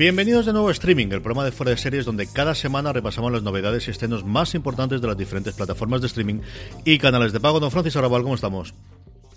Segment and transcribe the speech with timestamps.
[0.00, 3.30] Bienvenidos de nuevo a Streaming, el programa de fuera de series donde cada semana repasamos
[3.32, 6.40] las novedades y estrenos más importantes de las diferentes plataformas de streaming
[6.86, 7.60] y canales de pago.
[7.60, 8.72] Don Francis Arrabal, ¿cómo estamos?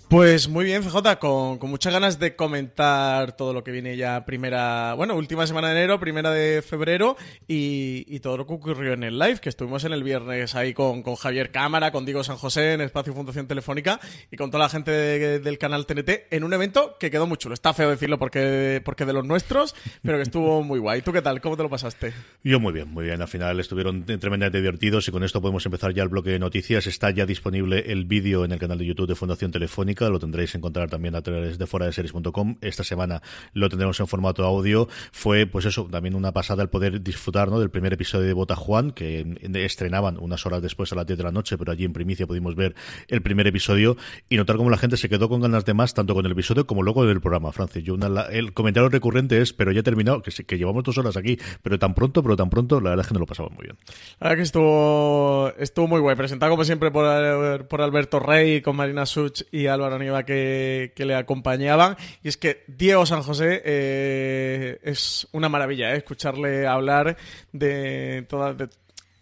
[0.08, 4.24] Pues muy bien, CJ, con, con, muchas ganas de comentar todo lo que viene ya
[4.24, 7.16] primera, bueno, última semana de enero, primera de febrero
[7.48, 10.74] y, y todo lo que ocurrió en el live, que estuvimos en el viernes ahí
[10.74, 13.98] con, con, Javier Cámara, con Diego San José en Espacio Fundación Telefónica
[14.30, 17.38] y con toda la gente de, del canal TNT en un evento que quedó muy
[17.38, 17.54] chulo.
[17.54, 21.02] Está feo decirlo porque, porque de los nuestros, pero que estuvo muy guay.
[21.02, 21.40] ¿Tú qué tal?
[21.40, 22.12] ¿Cómo te lo pasaste?
[22.44, 23.22] Yo muy bien, muy bien.
[23.22, 26.86] Al final estuvieron tremendamente divertidos y con esto podemos empezar ya el bloque de noticias.
[26.86, 30.52] Está ya disponible el vídeo en el canal de YouTube de Fundación Telefónica lo tendréis
[30.52, 32.56] que encontrar también a través de fuera de series.com.
[32.60, 34.88] Esta semana lo tendremos en formato audio.
[35.12, 37.58] Fue, pues eso, también una pasada el poder disfrutar ¿no?
[37.60, 41.24] del primer episodio de Bota Juan, que estrenaban unas horas después a las 10 de
[41.24, 42.74] la noche, pero allí en primicia pudimos ver
[43.08, 43.96] el primer episodio
[44.28, 46.66] y notar cómo la gente se quedó con ganas de más, tanto con el episodio
[46.66, 47.84] como luego del programa, Francis.
[47.84, 47.96] Yo
[48.30, 51.94] el comentario recurrente es, pero ya he terminado, que, llevamos dos horas aquí, pero tan
[51.94, 53.76] pronto, pero tan pronto, la verdad es que lo pasamos muy bien.
[54.20, 58.76] La verdad que estuvo, estuvo muy guay, presentado como siempre por, por Alberto Rey, con
[58.76, 61.96] Marina Such y Álvaro Nieva que, que, le acompañaban.
[62.22, 67.16] Y es que Diego San José eh, es una maravilla eh, escucharle hablar
[67.52, 68.68] de todas de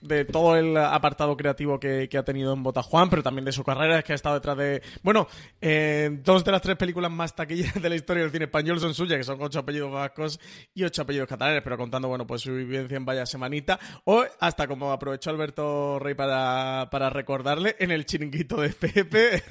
[0.02, 3.64] de todo el apartado creativo que, que, ha tenido en Botajuan, pero también de su
[3.64, 4.82] carrera, es que ha estado detrás de...
[5.02, 5.28] Bueno,
[5.60, 8.94] eh, dos de las tres películas más taquillas de la historia del cine español son
[8.94, 10.40] suyas, que son ocho apellidos vascos
[10.74, 14.66] y ocho apellidos catalanes, pero contando, bueno, pues su vivencia en Vaya Semanita, o hasta
[14.66, 19.42] como aprovechó Alberto Rey para, para recordarle, en el chiringuito de Pepe.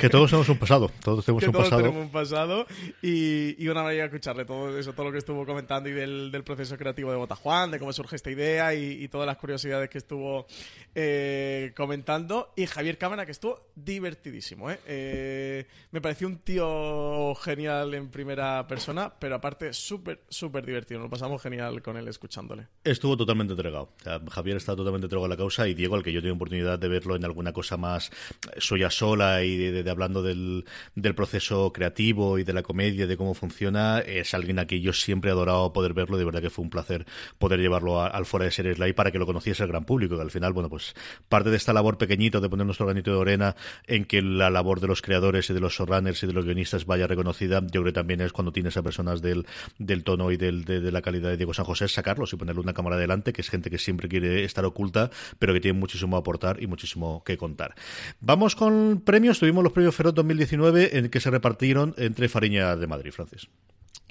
[0.00, 1.82] Que todos tenemos un pasado, todos tenemos que un todos pasado.
[1.82, 2.66] tenemos un pasado,
[3.00, 6.42] y, y una maravilla escucharle todo eso, todo lo que estuvo comentando y del, del
[6.42, 9.99] proceso creativo de Botajuan, de cómo surge esta idea y, y todas las curiosidades que
[10.00, 10.46] estuvo
[10.94, 12.52] eh, comentando.
[12.56, 14.70] Y Javier Cámara, que estuvo divertidísimo.
[14.70, 14.80] ¿eh?
[14.86, 21.00] Eh, me pareció un tío genial en primera persona, pero aparte súper, súper divertido.
[21.00, 22.66] Nos pasamos genial con él escuchándole.
[22.82, 23.92] Estuvo totalmente entregado.
[24.30, 26.88] Javier está totalmente entregado a la causa y Diego, al que yo tengo oportunidad de
[26.88, 28.10] verlo en alguna cosa más
[28.58, 33.34] suya sola y de, hablando del, del, proceso creativo y de la comedia, de cómo
[33.34, 36.18] funciona, es alguien a quien yo siempre he adorado poder verlo.
[36.18, 37.06] De verdad que fue un placer
[37.38, 40.22] poder llevarlo al fuera de series live para que lo conociese el gran público, que
[40.22, 40.94] al final, bueno, pues
[41.28, 43.56] parte de esta labor pequeñito de poner nuestro granito de arena
[43.88, 46.86] en que la labor de los creadores y de los showrunners y de los guionistas
[46.86, 49.48] vaya reconocida, yo creo que también es cuando tienes a personas del,
[49.78, 52.72] del tono y del, de, la calidad de Diego San José, sacarlos y ponerle una
[52.72, 56.20] cámara delante, que es gente que siempre quiere estar oculta, pero que tiene muchísimo a
[56.20, 57.74] aportar y muchísimo que contar.
[58.20, 59.40] Vamos con premios.
[59.40, 63.48] Tuvimos los premios Ferot 2019 en que se repartieron entre Fariña de Madrid, Francis.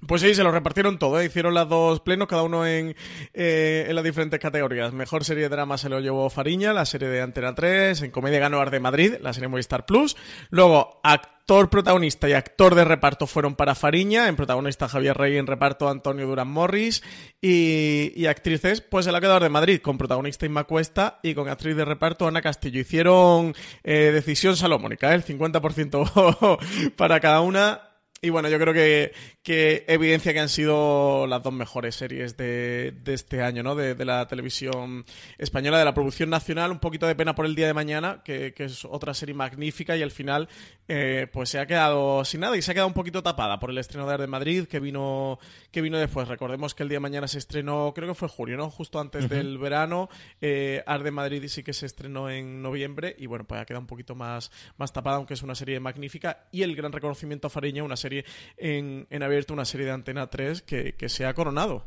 [0.08, 1.26] Pues sí, se lo repartieron todo, ¿eh?
[1.26, 2.96] hicieron las dos plenos, cada uno en,
[3.34, 4.94] eh, en las diferentes categorías.
[4.94, 8.40] Mejor serie de drama se lo llevó Fariña, la serie de Antena 3, en comedia
[8.40, 10.16] ganó Ar de Madrid, la serie Movistar Plus.
[10.50, 15.48] Luego, actor protagonista y actor de reparto fueron para Fariña, en protagonista Javier Rey, en
[15.48, 17.04] reparto Antonio Durán Morris.
[17.42, 21.34] Y, y actrices, pues se la quedó Ar de Madrid, con protagonista Inma Cuesta y
[21.34, 22.80] con actriz de reparto Ana Castillo.
[22.80, 25.16] Hicieron eh, decisión salomónica, ¿eh?
[25.16, 27.88] el 50% para cada una
[28.22, 32.94] y bueno, yo creo que, que, evidencia que han sido las dos mejores series de,
[33.04, 33.75] de este año, ¿no?
[33.75, 35.06] De, de, la televisión
[35.38, 36.71] española, de la producción nacional.
[36.71, 39.95] Un poquito de pena por el día de mañana, que, que es otra serie magnífica
[39.95, 40.50] y al final,
[40.88, 43.69] eh, pues se ha quedado sin nada y se ha quedado un poquito tapada por
[43.69, 45.39] el estreno de Ar de Madrid, que vino,
[45.71, 46.27] que vino después.
[46.27, 48.69] Recordemos que el día de mañana se estrenó, creo que fue julio, ¿no?
[48.69, 49.30] Justo antes uh -huh.
[49.30, 50.10] del verano.
[50.42, 53.81] Eh, Ar de Madrid sí que se estrenó en noviembre y bueno, pues ha quedado
[53.81, 56.48] un poquito más, más tapada, aunque es una serie magnífica.
[56.51, 58.08] Y el gran reconocimiento a Fariña, una serie
[58.57, 61.85] en, en abierto, una serie de Antena 3 que, que se ha coronado.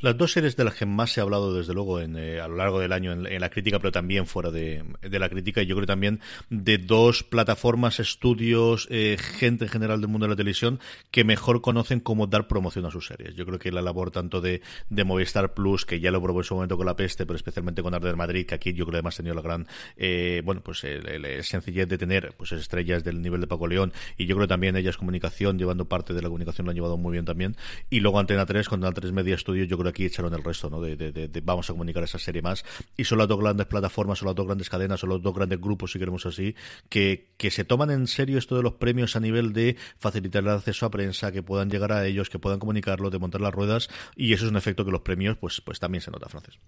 [0.00, 2.48] Las dos series de las que más se ha hablado, desde luego, en, eh, a
[2.48, 5.76] lo largo del año en, la crítica, pero también fuera de, la crítica, y yo
[5.76, 6.20] creo también
[6.50, 10.80] de dos plataformas, estudios, eh, gente en general del mundo de la televisión
[11.10, 13.34] que mejor conocen cómo dar promoción a sus series.
[13.34, 14.60] Yo creo que la labor tanto de,
[14.90, 17.94] Movistar Plus, que ya lo probó en su momento con La Peste, pero especialmente con
[17.94, 19.66] Arder Madrid, que aquí yo creo que además ha tenido la gran,
[19.96, 24.26] eh, bueno, pues el, sencillez de tener pues estrellas del nivel de Paco León, y
[24.26, 27.24] yo creo también ellas comunicación, llevando parte de la comunicación, lo han llevado muy bien
[27.24, 27.56] también.
[27.90, 30.42] Y luego Antena 3, con Antena 3 Media Studio, yo creo que aquí echaron el
[30.42, 30.80] resto, ¿no?
[30.80, 32.64] De, vamos a comunicar esa serie más.
[32.96, 35.60] Y son las dos grandes plataformas, son las dos grandes cadenas, son los dos grandes
[35.60, 36.54] grupos, si queremos así,
[36.88, 40.48] que, que se toman en serio esto de los premios a nivel de facilitar el
[40.48, 43.90] acceso a prensa, que puedan llegar a ellos, que puedan comunicarlo, de montar las ruedas.
[44.16, 46.58] Y eso es un efecto que los premios, pues, pues también se nota, Francis.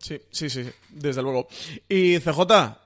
[0.00, 1.46] Sí, sí, sí, desde luego.
[1.86, 2.40] Y CJ,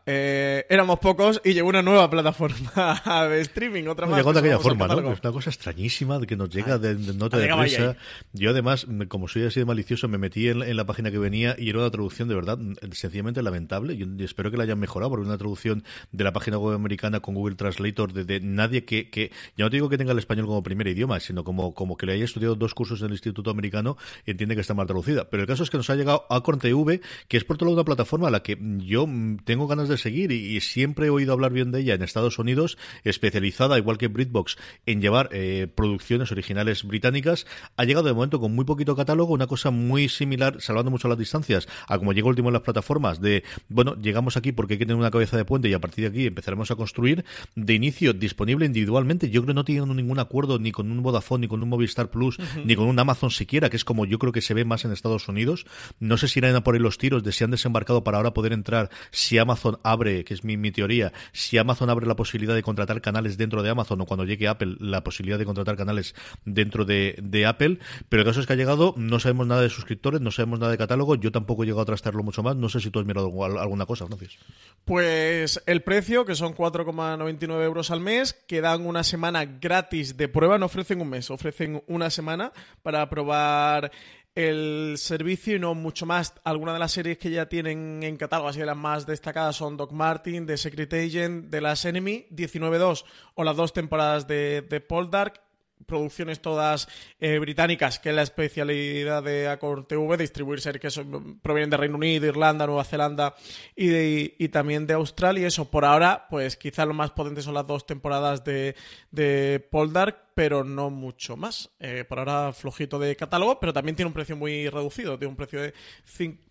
[0.05, 4.17] eh, éramos pocos y llegó una nueva plataforma de streaming, otra más.
[4.17, 5.13] Llegó de aquella forma, ¿no?
[5.13, 7.97] Es una cosa extrañísima de que nos llega de, nota de presa.
[8.33, 11.71] Yo además, como soy así de malicioso, me metí en, la página que venía y
[11.71, 12.59] era una traducción de verdad
[12.91, 13.97] sencillamente lamentable.
[13.97, 17.37] Yo espero que la hayan mejorado porque una traducción de la página web americana con
[17.37, 20.65] Google Translator de, nadie que, que, ya no te digo que tenga el español como
[20.65, 23.97] primer idioma, sino como, como que le haya estudiado dos cursos en el Instituto Americano
[24.27, 25.31] y entiende que está mal traducida.
[25.31, 27.75] Pero el caso es que nos ha llegado a TV que es por otro lado
[27.75, 29.06] una plataforma a la que yo
[29.45, 32.79] tengo ganas de seguir y, siempre he oído hablar bien de ella en Estados Unidos,
[33.03, 34.56] especializada, igual que BritBox,
[34.87, 37.47] en llevar eh, producciones originales británicas.
[37.77, 41.19] Ha llegado de momento con muy poquito catálogo, una cosa muy similar, salvando mucho las
[41.19, 44.87] distancias, a como llegó último en las plataformas, de, bueno, llegamos aquí porque hay que
[44.87, 47.25] tener una cabeza de puente y a partir de aquí empezaremos a construir.
[47.55, 51.43] De inicio, disponible individualmente, yo creo que no tienen ningún acuerdo ni con un Vodafone,
[51.43, 54.33] ni con un Movistar Plus, ni con un Amazon siquiera, que es como yo creo
[54.33, 55.67] que se ve más en Estados Unidos.
[56.01, 58.35] No sé si irán a por ahí los tiros de si han desembarcado para ahora
[58.35, 62.62] poder entrar, si Amazon abre, que es mi, teoría, si Amazon abre la posibilidad de
[62.62, 66.14] contratar canales dentro de Amazon o cuando llegue Apple, la posibilidad de contratar canales
[66.44, 70.20] dentro de, Apple, pero el caso es que ha llegado, no sabemos nada de suscriptores,
[70.20, 72.81] no sabemos nada de catálogo, yo tampoco he llegado a trastarlo mucho más, no sé
[72.81, 74.38] si tú has mirado alguna cosa, Francis.
[74.85, 80.29] Pues el precio, que son 4,99 euros al mes, que dan una semana gratis de
[80.29, 82.52] prueba, no ofrecen un mes, ofrecen una semana
[82.82, 83.91] para probar
[84.35, 86.35] el servicio y no mucho más.
[86.45, 89.77] Algunas de las series que ya tienen en catálogo, así de las más destacadas, son
[89.77, 93.05] Doc Martin, The Secret Agent, The Last Enemy, 19-2
[93.35, 95.44] o las dos temporadas de, de Paul Dark
[95.87, 96.89] producciones todas
[97.21, 101.05] eh, británicas, que es la especialidad de Accord TV, distribuir series que
[101.43, 103.35] provienen de Reino Unido, Irlanda, Nueva Zelanda
[103.77, 105.43] y, también de Australia.
[105.43, 108.75] Y eso, por ahora, pues quizás lo más potente son las dos temporadas de,
[109.11, 111.71] de Poldark, pero no mucho más.
[111.81, 115.37] Eh, por ahora, flojito de catálogo, pero también tiene un precio muy reducido, tiene un
[115.37, 115.75] precio de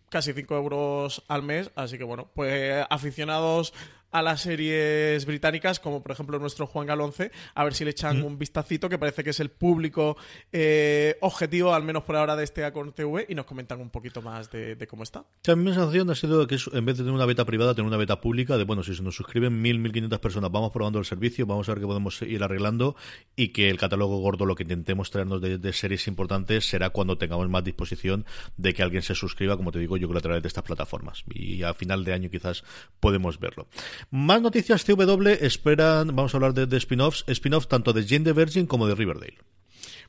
[0.09, 1.71] casi 5 euros al mes.
[1.75, 3.73] Así que bueno, pues aficionados
[4.13, 8.21] a las series británicas, como por ejemplo nuestro Juan Galonce, a ver si le echan
[8.21, 10.15] un vistacito, que parece que es el público
[10.51, 14.21] eh, objetivo, al menos por ahora, de este Acorn TV, y nos comentan un poquito
[14.21, 15.25] más de, cómo está.
[15.47, 17.87] a mí mi sensación ha sido que en vez de tener una beta privada, tener
[17.87, 20.99] una beta pública, de bueno, si se nos suscriben mil, mil quinientas personas, vamos probando
[20.99, 22.95] el servicio, vamos a ver qué podemos ir arreglando,
[23.35, 27.49] y que el catálogo gordo, lo que intentemos traernos de, series importantes, será cuando tengamos
[27.49, 28.25] más disposición
[28.57, 31.23] de que alguien se suscriba, como te digo, yo creo a través de estas plataformas.
[31.33, 32.63] Y a final de año quizás
[32.99, 33.67] podemos verlo.
[34.11, 38.67] Más noticias CW esperan, vamos a hablar de, spin-offs, spin-offs tanto de Jane the Virgin
[38.67, 39.37] como de Riverdale.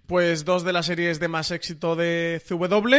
[0.06, 2.94] Pues dos de las series de más éxito de CW,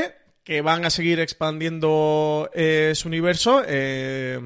[0.45, 3.63] que van a seguir expandiendo eh, su universo.
[3.67, 4.39] Eh,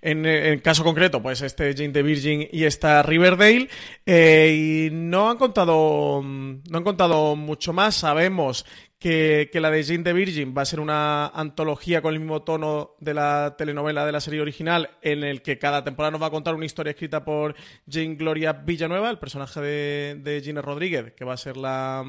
[0.00, 3.68] en caso concreto, pues este Jane the Virgin y esta Riverdale.
[4.06, 6.22] Eh, y no han contado.
[6.22, 7.96] No han contado mucho más.
[7.96, 8.64] Sabemos
[9.02, 12.92] que, la de Jane the Virgin va a ser una antología con el mismo tono
[13.00, 16.30] de la telenovela de la serie original, en el que cada temporada nos va a
[16.30, 17.56] contar una historia escrita por
[17.90, 22.04] Jane Gloria Villanueva, el personaje de, de Gina Rodríguez, que va a ser la,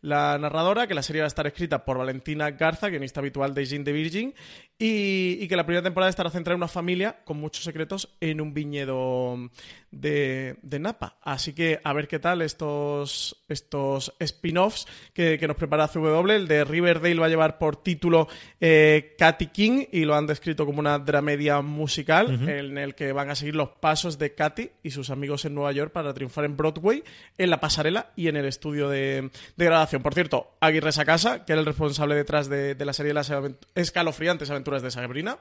[0.00, 3.66] la narradora, que la serie va a estar escrita por Valentina Garza, guionista habitual de
[3.66, 4.34] Jane the Virgin,
[4.80, 8.54] y, que la primera temporada estará centrada en una familia con muchos secretos en un
[8.54, 9.50] viñedo
[9.90, 11.18] de, Napa.
[11.20, 16.30] Así que a ver qué tal estos, estos spin-offs que, nos prepara CW.
[16.30, 18.28] El de Riverdale va a llevar por título
[18.60, 23.30] eh, Katy King y lo han descrito como una dramedia musical en el que van
[23.30, 26.56] a seguir los pasos de Katy y sus amigos en Nueva York para triunfar en
[26.56, 27.02] Broadway,
[27.36, 29.97] en la pasarela y en el estudio de, de grabación.
[30.02, 33.32] Por cierto, Aguirre Sacasa, que era el responsable detrás de, la serie de las
[33.74, 35.38] escalofriantes aventuras de Sabrina,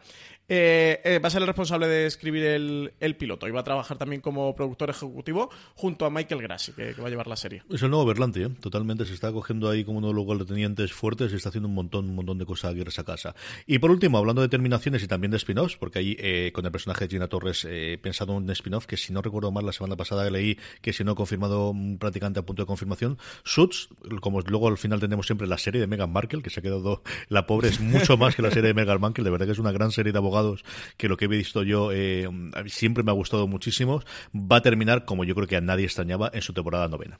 [0.47, 3.97] eh, eh, va a ser el responsable de escribir el, piloto y va a trabajar
[3.97, 7.63] también como productor ejecutivo junto a Michael Grassi, que, va a llevar la serie.
[7.69, 8.49] Es el nuevo Berlanti, ¿eh?
[8.61, 9.05] totalmente.
[9.05, 12.09] Se está cogiendo ahí como uno de los lugartenientes fuertes y está haciendo un montón,
[12.09, 13.33] un montón de cosas aquí en esa casa.
[13.65, 17.05] Y por último, hablando de terminaciones y también de spin-offs, porque ahí con el personaje
[17.05, 19.95] de Gina Torres he pensado en un spin-off que si no recuerdo mal la semana
[19.95, 23.89] pasada leí que si no confirmado mm, prácticamente a punto de confirmación, Suits,
[24.21, 27.01] como luego al final tenemos siempre la serie de Meghan Markle, que se ha quedado,
[27.29, 29.59] la pobre es mucho más que la serie de Meghan Markle, de verdad que es
[29.59, 30.63] una gran serie de abogados
[30.97, 32.29] que lo que he visto yo eh,
[32.67, 34.01] siempre me ha gustado muchísimo.
[34.35, 37.19] Va a terminar, como yo creo que a nadie extrañaba, en su temporada novena.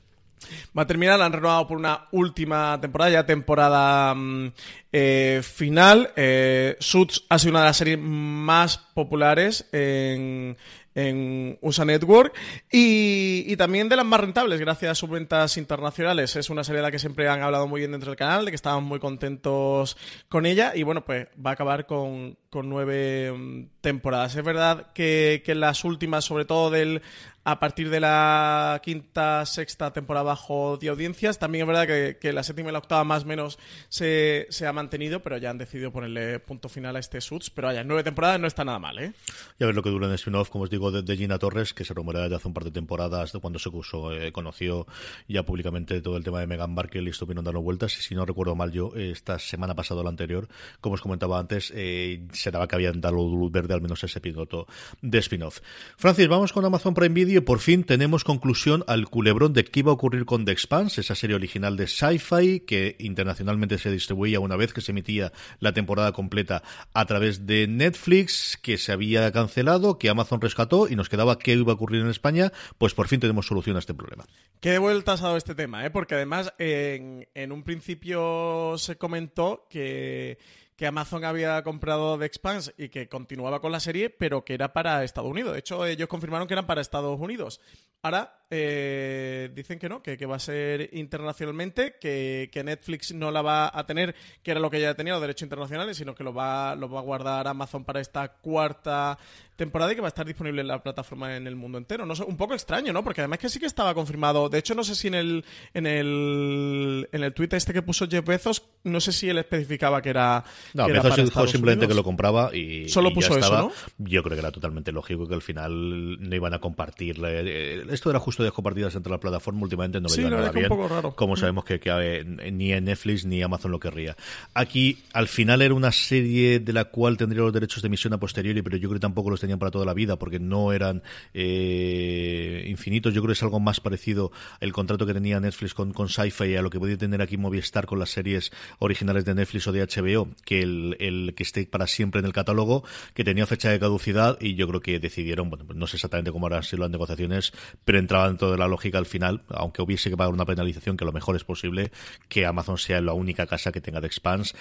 [0.78, 4.52] Va a terminar, la han renovado por una última temporada, ya temporada mm,
[4.92, 6.12] eh, final.
[6.16, 10.58] Eh, Suits ha sido una de las series más populares en,
[10.98, 12.36] en USA Network
[12.72, 16.36] y, también de las más rentables gracias a sus ventas internacionales.
[16.36, 18.52] Es una serie de la que siempre han hablado muy bien dentro del canal, de
[18.52, 19.96] que estaban muy contentos
[20.28, 24.36] con ella y bueno, pues va a acabar con, nueve mm, temporadas.
[24.36, 27.04] Es verdad que, que las últimas, sobre todo del
[27.48, 31.40] a partir de la quinta, sexta temporada bajo de audiencias.
[31.40, 35.22] También es verdad que, la séptima y la octava más o menos se, ha mantenido,
[35.22, 37.50] pero ya han decidido ponerle punto final a este Suits.
[37.50, 39.14] Pero vaya, nueve temporadas no está nada mal, ¿eh?
[39.58, 41.74] Y a ver lo que dura en el spin-off, como os digo, de, Gina Torres,
[41.74, 44.86] que se rumorea ya hace un par de temporadas, de cuando se eh, conoció
[45.30, 47.98] ya públicamente todo el tema de Megan Markle y estuvieron dando vueltas.
[47.98, 50.50] Y si no recuerdo mal yo, esta semana pasada o la anterior,
[50.82, 54.20] como os comentaba antes, eh, se daba que habían dado luz verde al menos ese
[54.20, 54.68] piloto
[55.02, 55.62] de spin-off.
[55.96, 59.92] Francis, vamos con Amazon Prime Video por fin tenemos conclusión al culebrón de qué iba
[59.92, 64.56] a ocurrir con The Expanse, esa serie original de Sci-Fi que internacionalmente se distribuía una
[64.56, 66.64] vez que se emitía la temporada completa
[66.94, 71.54] a través de Netflix, que se había cancelado, que Amazon rescató y nos quedaba qué
[71.54, 72.52] iba a ocurrir en España.
[72.78, 74.26] Pues por fin tenemos solución a este problema.
[74.60, 75.90] Qué vueltas ha dado este tema, ¿eh?
[75.90, 80.38] porque además en un principio se comentó que
[80.78, 84.74] que Amazon había comprado The Expanse y que continuaba con la serie, pero que era
[84.74, 85.54] para Estados Unidos.
[85.54, 87.60] De hecho, ellos confirmaron que eran para Estados Unidos.
[88.04, 93.72] Ahora eh, dicen que no, que, va a ser internacionalmente, que, Netflix no la va
[93.74, 96.76] a tener, que era lo que ya tenía los derechos internacionales, sino que lo va,
[96.76, 99.18] lo va a guardar Amazon para esta cuarta
[99.58, 102.06] temporada y que va a estar disponible en la plataforma en el mundo entero.
[102.06, 103.04] No un poco extraño, ¿no?
[103.04, 104.48] Porque además que sí que estaba confirmado.
[104.50, 108.08] De hecho, no sé si en el en el en el tweet este que puso
[108.08, 110.44] Jeff Bezos, no sé si él especificaba que era.
[110.74, 112.88] No, que Bezos dijo simplemente que lo compraba y.
[112.88, 113.72] Solo puso eso, ¿no?
[113.98, 117.20] Yo creo que era totalmente lógico que al final no iban a compartir.
[117.26, 120.66] Eh, esto era justo de compartidas entre la plataforma últimamente no me nada bien.
[120.66, 121.16] Un poco raro.
[121.16, 124.16] Como sabemos que, que, ni en Netflix ni Amazon lo querría.
[124.54, 128.20] Aquí, al final era una serie de la cual tendría los derechos de emisión a
[128.20, 131.02] posteriori, pero yo creo que tampoco los tenían para toda la vida porque no eran
[131.34, 133.14] eh, infinitos.
[133.14, 136.58] Yo creo que es algo más parecido el contrato que tenía Netflix con, con Sci-Fi
[136.58, 139.86] a lo que podía tener aquí Movistar con las series originales de Netflix o de
[139.86, 144.38] HBO, que el, que esté para siempre en el catálogo, que tenía fecha de caducidad
[144.42, 147.54] y yo creo que decidieron, bueno, pues no sé exactamente cómo habrán sido las negociaciones,
[147.86, 151.06] pero entraban dentro de la lógica al final, aunque hubiese que pagar una penalización, que
[151.06, 151.92] lo mejor es posible
[152.28, 154.56] que Amazon sea la única casa que tenga de Expanse.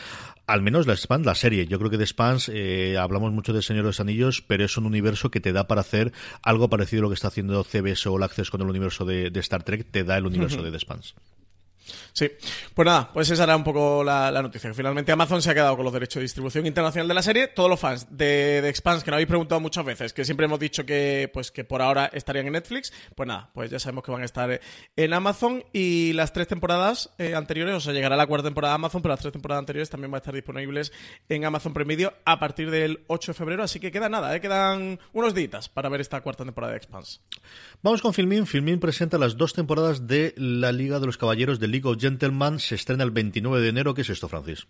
[0.47, 1.66] Al menos la Expanse, la serie.
[1.66, 4.75] Yo creo que de Expanse eh, hablamos mucho de Señor de los Anillos, pero es
[4.78, 8.09] un universo que te da para hacer algo parecido a lo que está haciendo CBS
[8.09, 10.78] o All Access con el universo de, Star Trek, te da el universo de The
[10.78, 11.14] Spans.
[12.12, 12.31] Sí,
[12.75, 14.73] pues nada, pues esa era un poco la, noticia.
[14.75, 17.49] Finalmente Amazon se ha quedado con los derechos de distribución internacional de la serie.
[17.49, 20.59] Todos los fans de, de Expanse, que nos habéis preguntado muchas veces, que siempre hemos
[20.59, 24.11] dicho que, pues, que por ahora estarían en Netflix, pues nada, pues ya sabemos que
[24.11, 24.61] van a estar
[24.97, 28.76] en Amazon y las tres temporadas eh, anteriores, o sea, llegará la cuarta temporada de
[28.76, 30.93] Amazon, pero las tres temporadas anteriores también van a estar disponibles
[31.28, 34.40] en Amazon Prime Video a partir del 8 de febrero, así que queda nada, eh,
[34.40, 37.21] quedan unos días para ver esta cuarta temporada de Expanse.
[37.83, 38.47] Vamos con Filmin.
[38.47, 42.59] Filmin presenta las dos temporadas de la Liga de los Caballeros de League of Gentlemen
[42.59, 43.95] se estrena el 29 de enero.
[43.95, 44.66] ¿Qué es esto, Francis?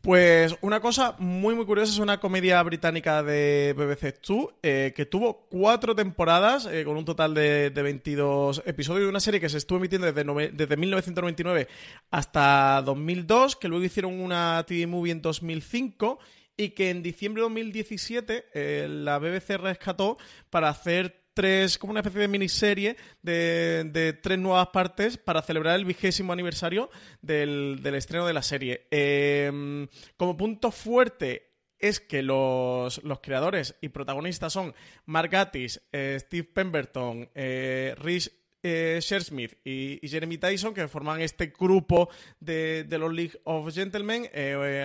[0.00, 5.06] Pues una cosa muy muy curiosa es una comedia británica de BBC Two eh, que
[5.06, 9.58] tuvo cuatro temporadas eh, con un total de, 22 episodios de una serie que se
[9.58, 11.66] estuvo emitiendo desde, desde 1999
[12.12, 16.20] hasta 2002, que luego hicieron una TV movie en 2005
[16.56, 20.16] y que en diciembre de 2017 eh, la BBC rescató
[20.50, 25.84] para hacer tres, como una especie de miniserie de, tres nuevas partes para celebrar el
[25.84, 26.88] vigésimo aniversario
[27.20, 28.86] del, estreno de la serie.
[28.90, 34.74] Em, como punto fuerte es que los, creadores y protagonistas son
[35.04, 41.52] Mark Gatiss, eh, Steve Pemberton, eh, Rich eh, Shersmith y, Jeremy Tyson, que forman este
[41.56, 42.08] grupo
[42.40, 44.26] de, los League of Gentlemen.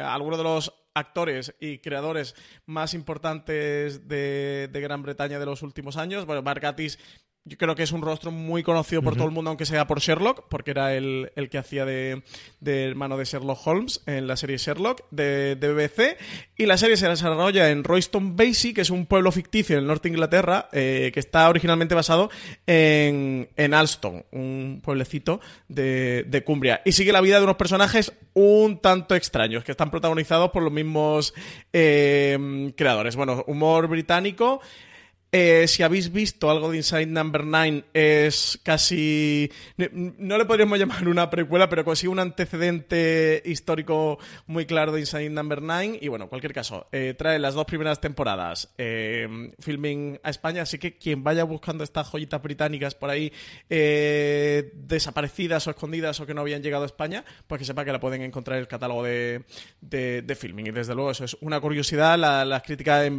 [0.03, 6.25] algunos de los actores y creadores más importantes de, Gran Bretaña de los últimos años.
[6.25, 6.65] Bueno, Mark
[7.43, 10.00] yo creo que es un rostro muy conocido por todo el mundo, aunque sea por
[10.00, 12.21] Sherlock, porque era el, que hacía de,
[12.63, 16.17] hermano de Sherlock Holmes en la serie Sherlock de, BBC.
[16.55, 19.88] Y la serie se desarrolla en Royston Basie, que es un pueblo ficticio en el
[19.88, 22.29] norte de Inglaterra, eh, que está originalmente basado
[22.67, 26.81] en, en Alston, un pueblecito de, Cumbria.
[26.86, 30.71] Y sigue la vida de unos personajes un tanto extraños, que están protagonizados por los
[30.71, 31.33] mismos
[31.74, 33.15] eh, creadores.
[33.15, 34.62] Bueno, humor británico.
[35.33, 39.50] Eh, si habéis visto algo de Inside Number 9, es casi.
[39.77, 45.29] No le podríamos llamar una precuela, pero consigue un antecedente histórico muy claro de Inside
[45.29, 46.00] Number 9.
[46.01, 50.63] Y bueno, en cualquier caso, eh, trae las dos primeras temporadas eh, filming a España.
[50.63, 53.31] Así que quien vaya buscando estas joyitas británicas por ahí
[53.69, 58.01] desaparecidas o escondidas o que no habían llegado a España, pues que sepa que la
[58.01, 59.45] pueden encontrar en el catálogo de,
[59.79, 60.67] de, filming.
[60.67, 62.17] Y desde luego, eso es una curiosidad.
[62.17, 63.09] las críticas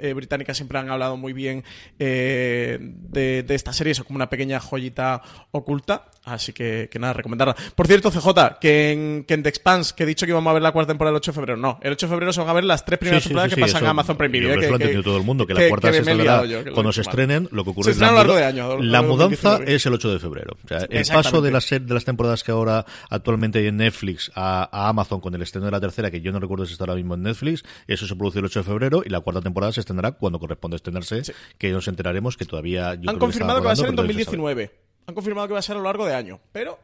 [0.00, 1.51] británicas siempre han hablado muy bien
[1.98, 6.06] eh, de, esta serie, eso como una pequeña joyita oculta.
[6.24, 7.56] Así que, nada, recomendarla.
[7.74, 10.54] Por cierto, CJ, que en, que en The Expanse, que he dicho que íbamos a
[10.54, 11.80] ver la cuarta temporada el 8 de febrero, no.
[11.82, 13.90] El 8 de febrero se van a ver las tres primeras temporadas que pasan a
[13.90, 14.60] Amazon Prime Video.
[14.60, 17.48] Que, lo ha entendido todo el mundo, que, la cuarta se estrenará cuando se estrenen.
[17.50, 20.56] Lo que ocurre es la, largo de año, la mudanza es el 8 de febrero.
[20.64, 24.30] O sea, el paso de las, de las temporadas que ahora actualmente hay en Netflix
[24.34, 26.94] a, Amazon con el estreno de la tercera, que yo no recuerdo si está ahora
[26.94, 29.80] mismo en Netflix, eso se produce el 8 de febrero y la cuarta temporada se
[29.80, 31.22] estrenará cuando corresponde estrenarse,
[31.58, 32.90] que nos enteraremos que todavía...
[32.90, 34.70] Han confirmado que, va a ser en 2019.
[35.06, 36.78] Han confirmado que va a ser a lo largo de año, pero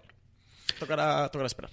[0.79, 1.71] tocará, tocará esperar.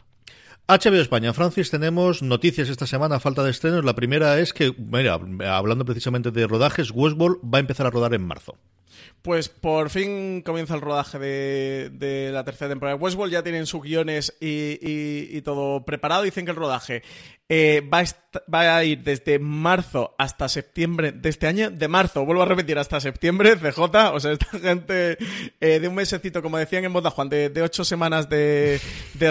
[0.68, 3.86] HBO España, Francis, tenemos noticias esta semana, falta de estrenos.
[3.86, 8.15] La primera es que, mira, hablando precisamente de rodajes, Westworld va a empezar a rodar
[8.15, 8.58] en marzo.
[9.22, 13.34] Pues por fin comienza el rodaje de, la tercera temporada de Westworld.
[13.34, 16.24] Ya tienen sus guiones y, todo preparado.
[16.24, 17.04] Dicen que el rodaje
[17.48, 18.04] eh, va,
[18.75, 21.70] a ir desde marzo hasta septiembre de este año.
[21.70, 23.80] De marzo, vuelvo a repetir, hasta septiembre, CJ.
[24.14, 25.18] O sea, esta gente
[25.60, 28.80] eh, de un mesecito, como decían en Boda Juan, de, ocho semanas de,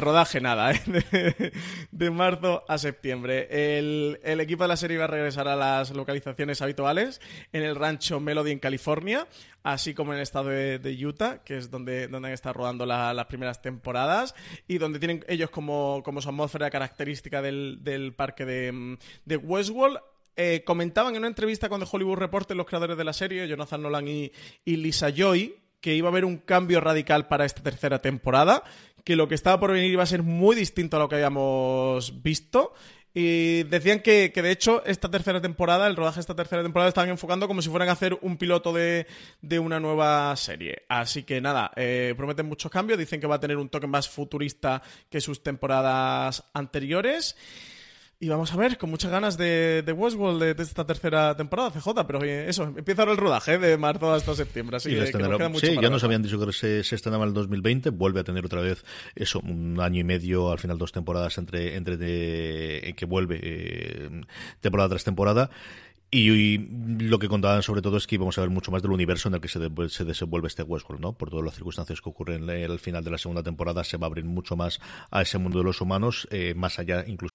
[0.01, 0.73] rodaje, nada,
[1.13, 1.53] ¿eh?
[1.91, 3.49] de, marzo a septiembre.
[3.51, 7.21] El, el equipo de la serie va a regresar a las localizaciones habituales
[7.53, 9.27] en el rancho Melody en California
[9.65, 13.27] así como en el estado de, Utah, que es donde, donde han estado rodando las
[13.27, 14.35] primeras temporadas
[14.69, 19.99] y donde tienen ellos como, como su atmósfera característica del, parque de, de Westworld.
[20.37, 23.83] Eh, comentaban en una entrevista con The Hollywood Reporter los creadores de la serie, Jonathan
[23.83, 24.33] Nolan y,
[24.65, 28.65] y Lisa Joy, que iba a haber un cambio radical para esta tercera temporada,
[29.03, 32.23] que lo que estaba por venir iba a ser muy distinto a lo que habíamos
[32.23, 32.75] visto
[33.17, 37.11] y decían que, de hecho esta tercera temporada, el rodaje de esta tercera temporada, estaban
[37.11, 39.07] enfocando como si fueran a hacer un piloto de,
[39.61, 40.83] una nueva serie.
[40.89, 44.09] Así que nada, eh, prometen muchos cambios, dicen que va a tener un toque más
[44.09, 47.37] futurista que sus temporadas anteriores.
[48.21, 52.07] Y vamos a ver, con muchas ganas de, de Westworld de, esta tercera temporada, CJ,
[52.07, 55.07] pero eso, empieza ahora el rodaje de marzo hasta septiembre, así que,
[55.59, 58.45] Sí, ya nos habían dicho que se, se, estrenaba en el 2020, vuelve a tener
[58.45, 63.05] otra vez eso, un año y medio, al final dos temporadas entre, entre de, que
[63.05, 64.11] vuelve eh,
[64.61, 65.51] temporada tras temporada.
[66.11, 69.29] Y, lo que contaban sobre todo es que íbamos a ver mucho más del universo
[69.29, 71.13] en el que se, se desenvuelve este Westworld, ¿no?
[71.13, 74.09] Por todas las circunstancias que ocurren al final de la segunda temporada, se va a
[74.09, 74.79] abrir mucho más
[75.11, 77.35] a ese mundo de los humanos, eh, más allá incluso.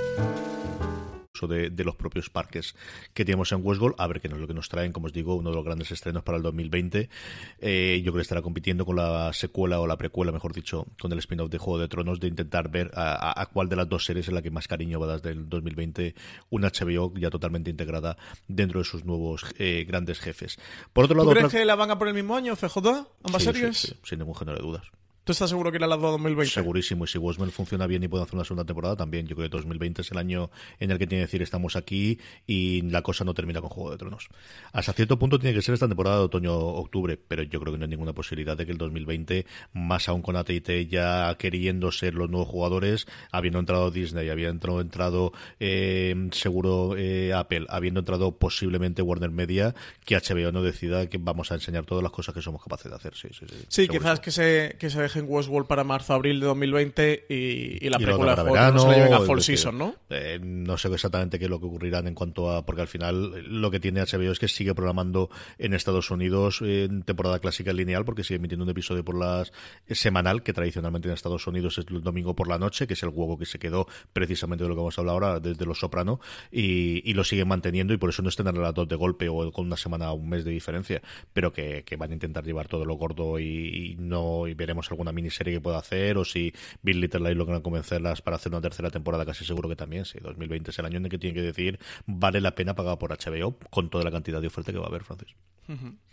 [1.47, 2.75] De, los propios parques
[3.13, 5.35] que tenemos en Westworld, a ver qué es lo que nos traen, como os digo,
[5.35, 7.09] uno de los grandes estrenos para el 2020.
[7.59, 11.11] Eh, yo creo que estará compitiendo con la secuela o la precuela, mejor dicho, con
[11.11, 14.27] el spin-off de Juego de Tronos, de intentar ver a, cuál de las dos series
[14.27, 16.15] es la que más cariño va a dar del 2020,
[16.49, 20.57] una HBO ya totalmente integrada dentro de sus nuevos eh, grandes jefes.
[20.93, 22.77] Por otro lado, ¿Tú crees que la van a por el mismo año, CJ?
[23.23, 23.95] ¿Ambas series?
[24.03, 24.83] sin ningún género de dudas.
[25.23, 26.51] ¿Tú estás seguro que irá a las dos 2020?
[26.51, 29.27] Segurísimo, y si Westworld funciona bien y puede hacer una segunda temporada también.
[29.27, 32.19] Yo creo que 2020 es el año en el que tiene que decir estamos aquí
[32.47, 34.29] y la cosa no termina con Juego de Tronos.
[34.73, 37.85] Hasta cierto punto tiene que ser esta temporada de otoño-octubre, pero yo creo que no
[37.85, 42.27] hay ninguna posibilidad de que el 2020, más aún con AT&T ya queriendo ser los
[42.31, 49.29] nuevos jugadores, habiendo entrado Disney, habiendo entrado eh, seguro eh, Apple, habiendo entrado posiblemente Warner
[49.29, 52.89] Media, que HBO no decida que vamos a enseñar todas las cosas que somos capaces
[52.89, 53.13] de hacer.
[53.15, 53.65] Sí, sí, sí.
[53.67, 57.97] sí quizás que se, que se dejen Westworld para marzo-abril de 2020 y, y la
[57.99, 59.95] Y película para verano, no se la lleven a Fall decir, Season, ¿no?
[60.09, 62.65] eh, no sé exactamente qué es lo que ocurrirán en cuanto a.
[62.65, 66.85] Porque al final lo que tiene HBO es que sigue programando en Estados Unidos eh,
[66.85, 69.51] en temporada clásica lineal, porque sigue emitiendo un episodio por las
[69.87, 73.03] eh, semanal, que tradicionalmente en Estados Unidos es el domingo por la noche, que es
[73.03, 75.79] el huevo que se quedó precisamente de lo que vamos a hablar ahora, desde Los
[75.79, 76.19] Soprano,
[76.51, 79.51] y, y lo siguen manteniendo, y por eso no estén en relatos de golpe o
[79.51, 81.01] con una semana o un mes de diferencia,
[81.33, 84.89] pero que, que van a intentar llevar todo lo gordo y, y no y veremos
[85.01, 88.61] alguna miniserie que pueda hacer, o si Bill Little Light logran convencerlas para hacer una
[88.61, 91.35] tercera temporada, casi seguro que también, sí, 2020 es el año en el que tienen
[91.35, 94.77] que decir vale la pena pagar por HBO con toda la cantidad de oferta que
[94.77, 95.35] va a haber, Francis.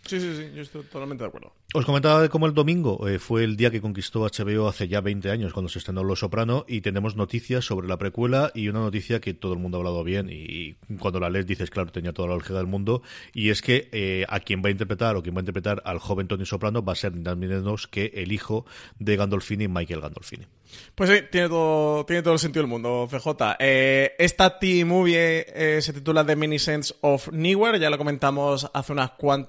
[0.05, 1.53] Sí, sí, sí, yo estoy totalmente de acuerdo.
[1.73, 5.01] Os comentaba de cómo el domingo eh, fue el día que conquistó HBO hace ya
[5.01, 8.79] 20 años, cuando se estrenó Los Soprano, y tenemos noticias sobre la precuela y una
[8.79, 12.11] noticia que todo el mundo ha hablado bien, y cuando la lees dices, claro, tenía
[12.11, 15.21] toda la lógica del mundo, y es que eh, a quien va a interpretar o
[15.21, 18.31] quien va a interpretar al joven Tony Soprano va a ser nada menos que el
[18.31, 18.65] hijo
[18.97, 20.47] de Gandolfini, Michael Gandolfini.
[20.95, 23.57] Pues sí, tiene todo, tiene todo el sentido del mundo, CJ.
[23.59, 29.11] Eh, esta T-Movie se titula The Many Sense of Nowhere, ya lo comentamos hace unas
[29.11, 29.48] cuantas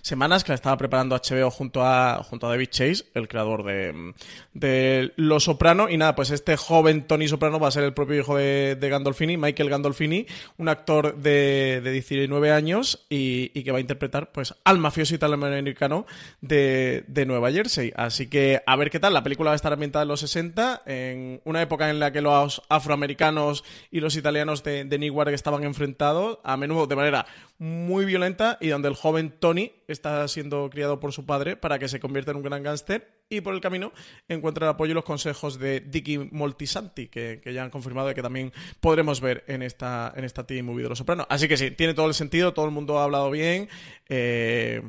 [0.00, 4.12] semanas, que la estaba preparando HBO junto a, junto a David Chase, el creador de,
[4.54, 8.20] de Los Soprano, y nada, pues este joven Tony Soprano va a ser el propio
[8.20, 10.26] hijo de, de Gandolfini, Michael Gandolfini,
[10.58, 15.14] un actor de, de 19 años y, y que va a interpretar pues al mafioso
[15.14, 16.06] italoamericano
[16.40, 17.92] de, de Nueva Jersey.
[17.96, 20.82] Así que a ver qué tal, la película va a estar ambientada en los 60,
[20.86, 25.64] en una época en la que los afroamericanos y los italianos de, de Newark estaban
[25.64, 27.26] enfrentados, a menudo de manera
[27.58, 31.88] muy violenta, y donde el joven Tony está siendo criado por su padre para que
[31.88, 33.92] se convierta en un gran gángster, y por el camino
[34.28, 38.14] encuentra el apoyo y los consejos de Dicky Moltisanti, que, que ya han confirmado y
[38.14, 41.26] que también podremos ver en esta, en esta TV Movie de Los Sopranos.
[41.30, 43.68] Así que sí, tiene todo el sentido, todo el mundo ha hablado bien.
[44.08, 44.82] Eh,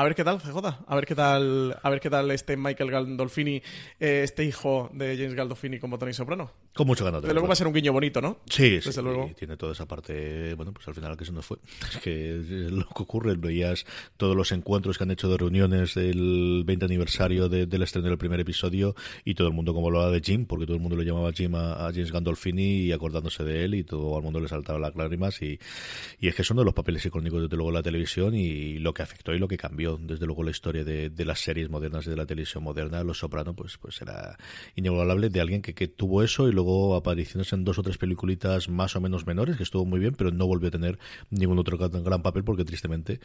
[0.00, 0.56] a ver qué tal, CJ.
[0.86, 3.56] A ver qué tal, a ver qué tal este Michael Gandolfini,
[4.00, 6.50] eh, este hijo de James Gandolfini como Tony Soprano.
[6.74, 8.38] Con mucho ganas de Desde luego va a ser un guiño bonito, ¿no?
[8.48, 9.28] Sí, Desde sí, luego.
[9.30, 11.58] y tiene toda esa parte, bueno, pues al final que se nos fue.
[11.90, 13.84] Es que es lo que ocurre, veías
[14.16, 18.18] todos los encuentros que han hecho de reuniones del 20 aniversario de- del estreno del
[18.18, 21.02] primer episodio y todo el mundo como hablaba de Jim, porque todo el mundo lo
[21.02, 24.48] llamaba Jim a, a James Gandolfini y acordándose de él y todo el mundo le
[24.48, 25.58] saltaba las lágrimas y,
[26.20, 28.94] y es que son de los papeles icónicos desde luego de la televisión y lo
[28.94, 32.06] que afectó y lo que cambió desde luego la historia de, de las series modernas
[32.06, 34.36] y de la televisión moderna, Los Soprano, pues, pues era
[34.74, 38.68] inigualable de alguien que, que tuvo eso y luego apariciones en dos o tres peliculitas
[38.68, 40.98] más o menos menores, que estuvo muy bien, pero no volvió a tener
[41.30, 43.20] ningún otro gran, papel porque tristemente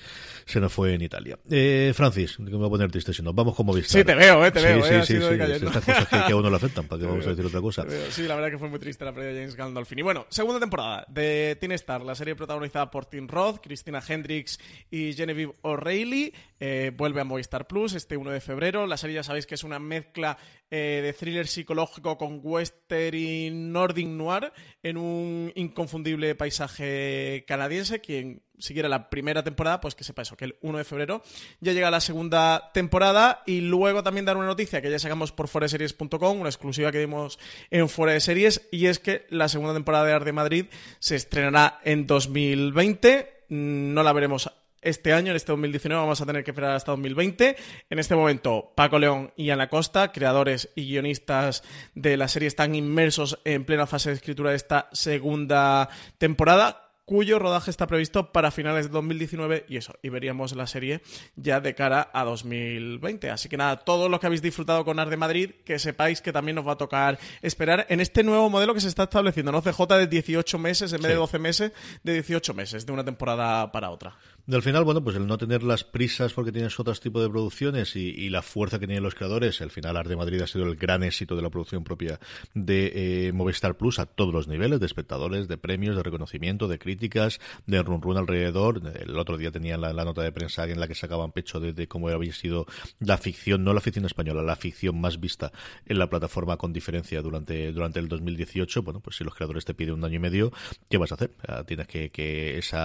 [0.45, 1.37] se nos fue en Italia.
[1.49, 3.33] Eh, Francis, que me voy a poner triste si no.
[3.33, 4.01] Vamos como Movistar.
[4.01, 5.67] Sí, te veo, eh, te Sí, veo, sí, eh, sí, sí, decayendo.
[5.67, 7.85] Estas cosas que, que a uno le afectan, para que vamos a decir otra cosa.
[8.09, 10.01] Sí, la verdad que fue muy triste la pérdida de James Gandolfini.
[10.01, 14.59] Bueno, segunda temporada de Teen Star, la serie protagonizada por Tim Roth, Christina Hendricks
[14.91, 16.33] y Genevieve O'Reilly.
[16.59, 18.87] Eh, vuelve a Movistar Plus este 1 de febrero.
[18.87, 20.37] La serie ya sabéis que es una mezcla
[20.69, 27.99] eh, de thriller psicológico con western y nordic noir en un inconfundible paisaje canadiense.
[27.99, 31.21] Quien siguiera la primera temporada, pues que sepa eso, que el 1 de febrero
[31.59, 35.49] ya llega la segunda temporada y luego también dar una noticia que ya sacamos por
[35.49, 37.37] foreseries.com, una exclusiva que dimos
[37.69, 40.65] en Fuera de Series, y es que la segunda temporada de Arte de Madrid
[40.99, 44.51] se estrenará en 2020, Mm, no la veremos
[44.85, 47.55] este año, en este 2019, vamos a tener que esperar hasta 2020.
[47.89, 52.75] En este momento, Paco León y Ana Costa, creadores y guionistas de la serie, están
[52.75, 58.51] inmersos en plena fase de escritura de esta segunda temporada cuyo rodaje está previsto para
[58.51, 61.01] finales de 2019 y eso, y veríamos la serie
[61.35, 63.29] ya de cara a 2020.
[63.29, 66.33] Así que nada, todos los que habéis disfrutado con Art de Madrid, que sepáis que
[66.33, 69.61] también nos va a tocar esperar en este nuevo modelo que se está estableciendo, ¿no?
[69.61, 71.19] CJ de 18 meses en vez de Sí.
[71.19, 71.71] 12 meses,
[72.03, 74.17] de 18 meses, de una temporada para otra.
[74.47, 77.95] Al final, bueno, pues el no tener las prisas porque tienes otros tipos de producciones
[77.95, 80.75] y, la fuerza que tienen los creadores, al final Art de Madrid ha sido el
[80.75, 82.19] gran éxito de la producción propia
[82.53, 86.77] de eh, Movistar Plus a todos los niveles, de espectadores, de premios, de reconocimiento, de
[86.77, 88.83] críticas, de run run alrededor.
[88.99, 92.09] El otro día tenía la, nota de prensa en la que sacaban pecho de, cómo
[92.09, 92.67] había sido
[92.99, 95.51] la ficción, no la ficción española, la ficción más vista
[95.87, 98.83] en la plataforma con diferencia durante, durante el 2018.
[98.83, 100.51] Bueno, pues si los creadores te piden un año y medio,
[100.87, 101.31] ¿qué vas a hacer?
[101.47, 102.77] Ah, Tienes que, que ese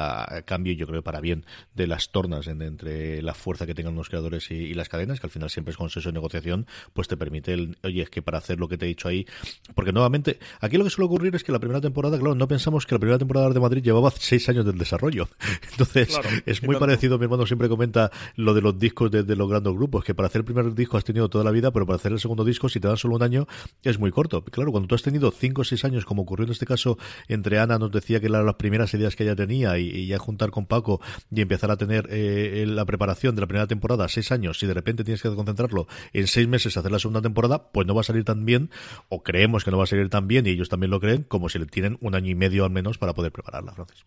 [0.47, 1.45] cambio, yo creo, para bien
[1.75, 5.31] de las tornas entre la fuerza que tengan los creadores y, las cadenas, que al
[5.31, 8.59] final siempre es consenso de negociación, pues te permite el, oye, es que para hacer
[8.59, 9.27] lo que te he dicho ahí,
[9.75, 12.87] porque nuevamente, aquí lo que suele ocurrir es que la primera temporada, claro, no pensamos
[12.87, 15.29] que la primera temporada de Madrid llevaba seis años del desarrollo.
[15.73, 19.73] Entonces, es muy parecido, mi hermano siempre comenta lo de los discos de, los grandes
[19.73, 22.13] grupos, que para hacer el primer disco has tenido toda la vida, pero para hacer
[22.13, 23.47] el segundo disco, si te dan solo un año,
[23.83, 24.45] es muy corto.
[24.45, 27.59] Claro, cuando tú has tenido cinco o seis años, como ocurrió en este caso entre
[27.59, 30.67] Ana, nos decía que eran las primeras ideas que ella tenía, y, ya juntar con
[30.67, 34.67] Paco y empezar a tener eh, la preparación de la primera temporada, seis años, si
[34.67, 38.03] de repente tienes que concentrarlo en seis meses hacer la segunda temporada, pues no va
[38.03, 38.71] a salir tan bien,
[39.09, 41.49] o creemos que no va a salir tan bien, y ellos también lo creen, como
[41.49, 44.05] si le tienen un año y medio al menos para poder prepararla, Francis.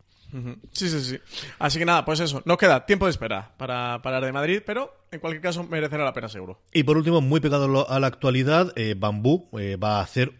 [0.72, 1.20] Sí, sí, sí.
[1.60, 5.03] Así que nada, pues eso, nos queda tiempo de espera para parar de Madrid, pero
[5.14, 6.60] en cualquier caso merecerá la pena seguro.
[6.74, 10.34] Y por último, muy pegado a la actualidad, eh, Bambú eh, va a hacer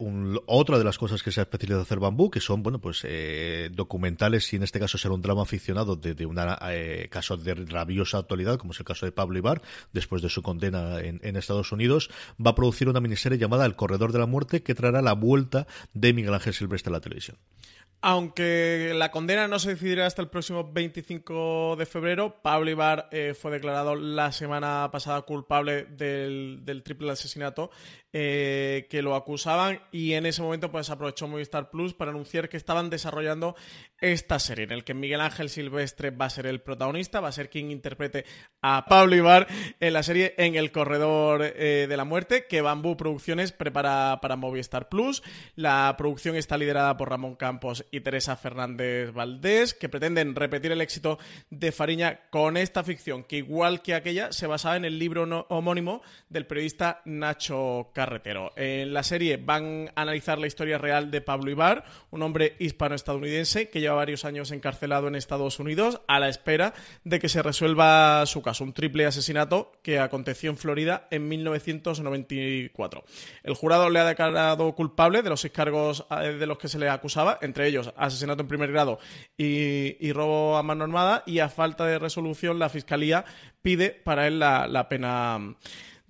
[0.46, 3.70] otra de las cosas que se ha especializado hacer Bambú, que son, bueno, pues eh,
[3.72, 6.36] documentales, y en este caso será un drama aficionado de, un
[7.08, 11.00] caso de rabiosa actualidad, como es el caso de Pablo Ibar, después de su condena
[11.00, 12.10] en, en, Estados Unidos,
[12.44, 15.66] va a producir una miniserie llamada El Corredor de la Muerte, que traerá la vuelta
[15.92, 17.36] de Miguel Ángel Silvestre a la televisión.
[18.06, 23.32] Aunque la condena no se decidirá hasta el próximo 25 de febrero, Pablo Ibar eh,
[23.32, 27.70] fue declarado la semana pasada culpable del, triple asesinato
[28.16, 32.56] eh, que lo acusaban y en ese momento pues aprovechó Movistar Plus para anunciar que
[32.56, 33.56] estaban desarrollando
[34.00, 37.32] esta serie en el que Miguel Ángel Silvestre va a ser el protagonista, va a
[37.32, 38.24] ser quien interprete
[38.62, 39.48] a Pablo Ibar
[39.80, 44.36] en la serie En el Corredor eh, de la Muerte que Bambú Producciones prepara para
[44.36, 45.24] Movistar Plus.
[45.56, 50.82] La producción está liderada por Ramón Campos y Teresa Fernández Valdés, que pretenden repetir el
[50.82, 51.18] éxito
[51.50, 56.02] de Fariña con esta ficción, que igual que aquella se basaba en el libro homónimo
[56.28, 57.90] del periodista Nacho
[58.56, 63.68] En la serie van a analizar la historia real de Pablo Ibar, un hombre hispano-estadounidense
[63.68, 68.24] que lleva varios años encarcelado en Estados Unidos a la espera de que se resuelva
[68.26, 73.04] su caso, un triple asesinato que aconteció en Florida en 1994.
[73.42, 76.78] El jurado le ha declarado culpable de los seis cargos eh, de los que se
[76.78, 78.98] le acusaba, entre ellos asesinato en primer grado
[79.36, 83.24] y, robo a mano armada, y a falta de resolución la Fiscalía
[83.62, 85.54] pide para él la, pena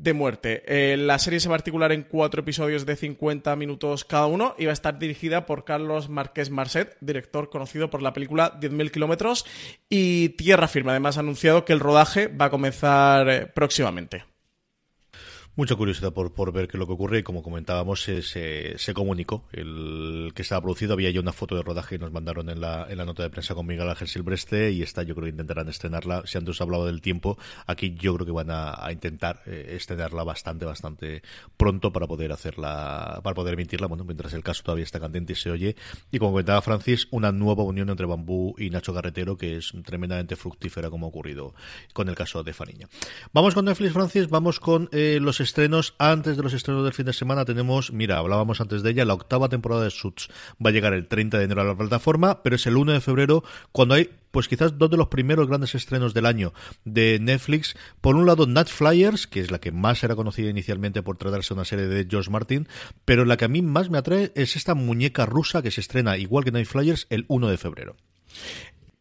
[0.05, 0.63] de muerte.
[0.67, 4.55] Eh, la serie se va a articular en cuatro episodios de 50 minutos cada uno
[4.59, 8.91] y va a estar dirigida por Carlos Márquez Marcet, director conocido por la película 10.000
[8.91, 9.47] kilómetros
[9.89, 10.91] y Tierra Firme.
[10.91, 14.34] Además ha anunciado que el rodaje va a comenzar eh, próximamente.
[15.57, 18.93] Mucha curiosidad por, por ver qué es lo que ocurre y como comentábamos se, se,
[18.93, 19.45] comunicó.
[19.53, 22.89] El que estaba producido, había ya una foto de rodaje y nos mandaron en la,
[22.91, 25.69] en la nota de prensa con Miguel Ángel Silvestre y esta yo creo que intentarán
[25.69, 27.39] estrenarla, si antes hablado del tiempo,
[27.69, 31.23] aquí yo creo que van a, intentar eh, estrenarla bastante, bastante
[31.57, 35.37] pronto para poder hacerla, para poder emitirla, bueno, mientras el caso todavía está candente y
[35.37, 35.77] se oye.
[36.11, 40.35] Y como comentaba Francis, una nueva unión entre Bambú y Nacho Carretero que es tremendamente
[40.35, 41.55] fructífera como ha ocurrido
[41.93, 42.89] con el caso de Faniña.
[43.33, 45.95] Vamos con Netflix, Francis, vamos con eh, los estrenos.
[45.99, 49.15] Antes de los estrenos del fin de semana tenemos, mira, hablábamos antes de ella, la
[49.15, 50.29] octava temporada de Suits
[50.65, 53.01] va a llegar el 30 de enero a la plataforma, pero es el 1 de
[53.01, 56.53] febrero cuando hay pues quizás dos de los primeros grandes estrenos del año
[56.85, 57.77] de Netflix.
[58.01, 61.55] Por un lado, Nat Flyers, que es la que más era conocida inicialmente por tratarse
[61.55, 62.67] de una serie de George Martin,
[63.05, 66.17] pero la que a mí más me atrae es esta muñeca rusa que se estrena
[66.19, 67.97] igual que Night Flyers el 1 de febrero.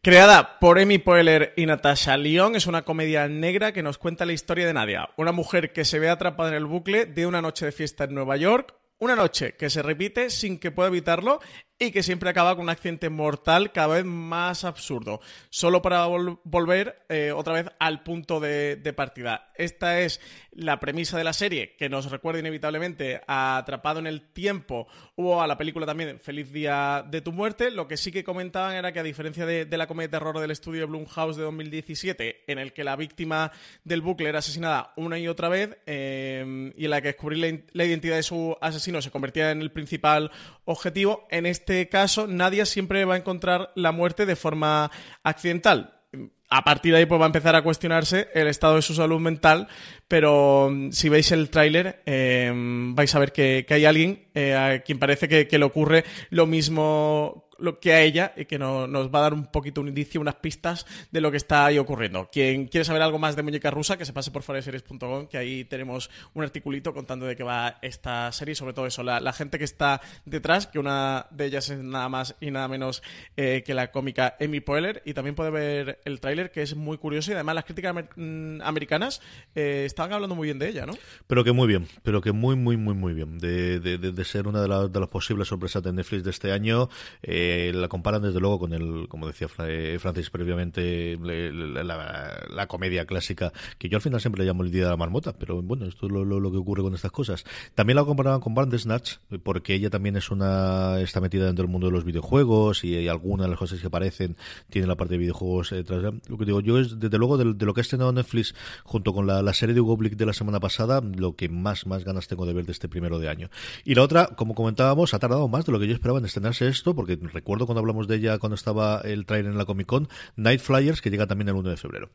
[0.04, 4.34] Creada por Amy Poehler y Natasha Lyon, es una comedia negra que nos cuenta la
[4.34, 7.64] historia de Nadia, una mujer que se ve atrapada en el bucle de una noche
[7.64, 11.40] de fiesta en Nueva York, una noche que se repite sin que pueda evitarlo
[11.86, 15.20] y que siempre acaba con un accidente mortal cada vez más absurdo,
[15.50, 19.50] solo para volver eh, otra vez al punto de, partida.
[19.56, 20.20] Esta es
[20.52, 25.42] la premisa de la serie, que nos recuerda inevitablemente a Atrapado en el Tiempo o
[25.42, 27.70] a la película también Feliz Día de tu Muerte.
[27.70, 30.50] Lo que sí que comentaban era que a diferencia de, la comedia de terror del
[30.50, 33.50] estudio Blumhouse de 2017, en el que la víctima
[33.82, 37.84] del bucle era asesinada una y otra vez eh, y en la que descubrir la
[37.84, 40.30] identidad de su asesino se convertía en el principal
[40.64, 44.90] objetivo, en este este caso, Nadia siempre va a encontrar la muerte de forma
[45.22, 46.00] accidental.
[46.48, 49.18] A partir de ahí pues va a empezar a cuestionarse el estado de su salud
[49.18, 49.66] mental,
[50.06, 54.82] pero mm, si veis el tráiler eh, vais a ver que, hay alguien eh, a
[54.82, 59.18] quien parece que, le ocurre lo mismo lo que a ella y que nos va
[59.18, 62.28] a dar un poquito un indicio, unas pistas de lo que está ahí ocurriendo.
[62.30, 65.64] Quien quiere saber algo más de Muñeca Rusa, que se pase por foreseries.com, que ahí
[65.64, 69.64] tenemos un articulito contando de qué va esta serie sobre todo eso, la, gente que
[69.64, 73.02] está detrás, que una de ellas es nada más y nada menos
[73.36, 76.98] eh, que la cómica Amy Poehler y también puede ver el tráiler que es muy
[76.98, 79.20] curioso y además las críticas mm, americanas
[79.54, 80.92] eh, estaban hablando muy bien de ella, ¿no?
[81.26, 83.38] Pero que muy bien, pero que muy, muy, muy, muy bien.
[83.38, 86.88] De, de, ser una de, las posibles sorpresas de Netflix de este año.
[87.22, 93.04] Eh, Eh, la comparan desde luego con el, como decía eh, Francis previamente, la, comedia
[93.04, 95.84] clásica, que yo al final siempre le llamo el Día de la Marmota, pero bueno,
[95.84, 97.44] esto es lo, que ocurre con estas cosas.
[97.74, 101.88] También la comparaban con Bandersnatch, porque ella también es una está metida dentro del mundo
[101.88, 104.36] de los videojuegos y, algunas de las cosas que aparecen
[104.70, 106.02] tiene la parte de videojuegos detrás.
[106.02, 108.54] Lo que digo yo es, desde luego, de, lo que ha estrenado Netflix
[108.84, 112.26] junto con la, serie de Hugo de la semana pasada, lo que más, más ganas
[112.26, 113.50] tengo de ver de este primero de año.
[113.84, 116.66] Y la otra, como comentábamos, ha tardado más de lo que yo esperaba en estrenarse
[116.68, 120.08] esto, porque recuerdo cuando hablamos de ella cuando estaba el trailer en la Comic Con,
[120.36, 122.10] Night Flyers, que llega también el 1 de febrero.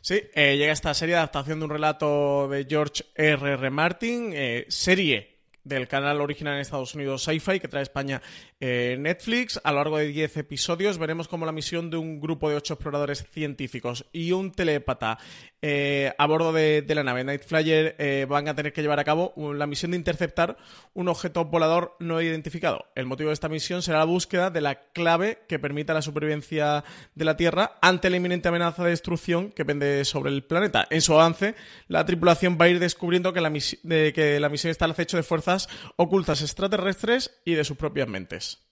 [0.00, 3.52] Sí, eh, llega esta serie de adaptación de un relato de George R.
[3.52, 3.70] R.
[3.70, 5.37] Martin, eh, serie
[5.68, 8.22] del canal original en Estados Unidos Sci-Fi que trae España
[8.58, 9.60] eh, Netflix.
[9.62, 12.74] A lo largo de 10 episodios veremos cómo la misión de un grupo de 8
[12.74, 15.18] exploradores científicos y un telépata
[15.60, 19.04] eh, a bordo de, la nave Night Flyer eh, van a tener que llevar a
[19.04, 20.56] cabo la misión de interceptar
[20.94, 22.86] un objeto volador no identificado.
[22.94, 26.84] El motivo de esta misión será la búsqueda de la clave que permita la supervivencia
[27.14, 30.86] de la Tierra ante la inminente amenaza de destrucción que pende sobre el planeta.
[30.90, 31.56] En su avance,
[31.88, 35.22] la tripulación va a ir descubriendo que la, que la misión está al acecho de
[35.24, 35.57] fuerzas
[35.96, 38.67] ocultas extraterrestres y de sus propias mentes.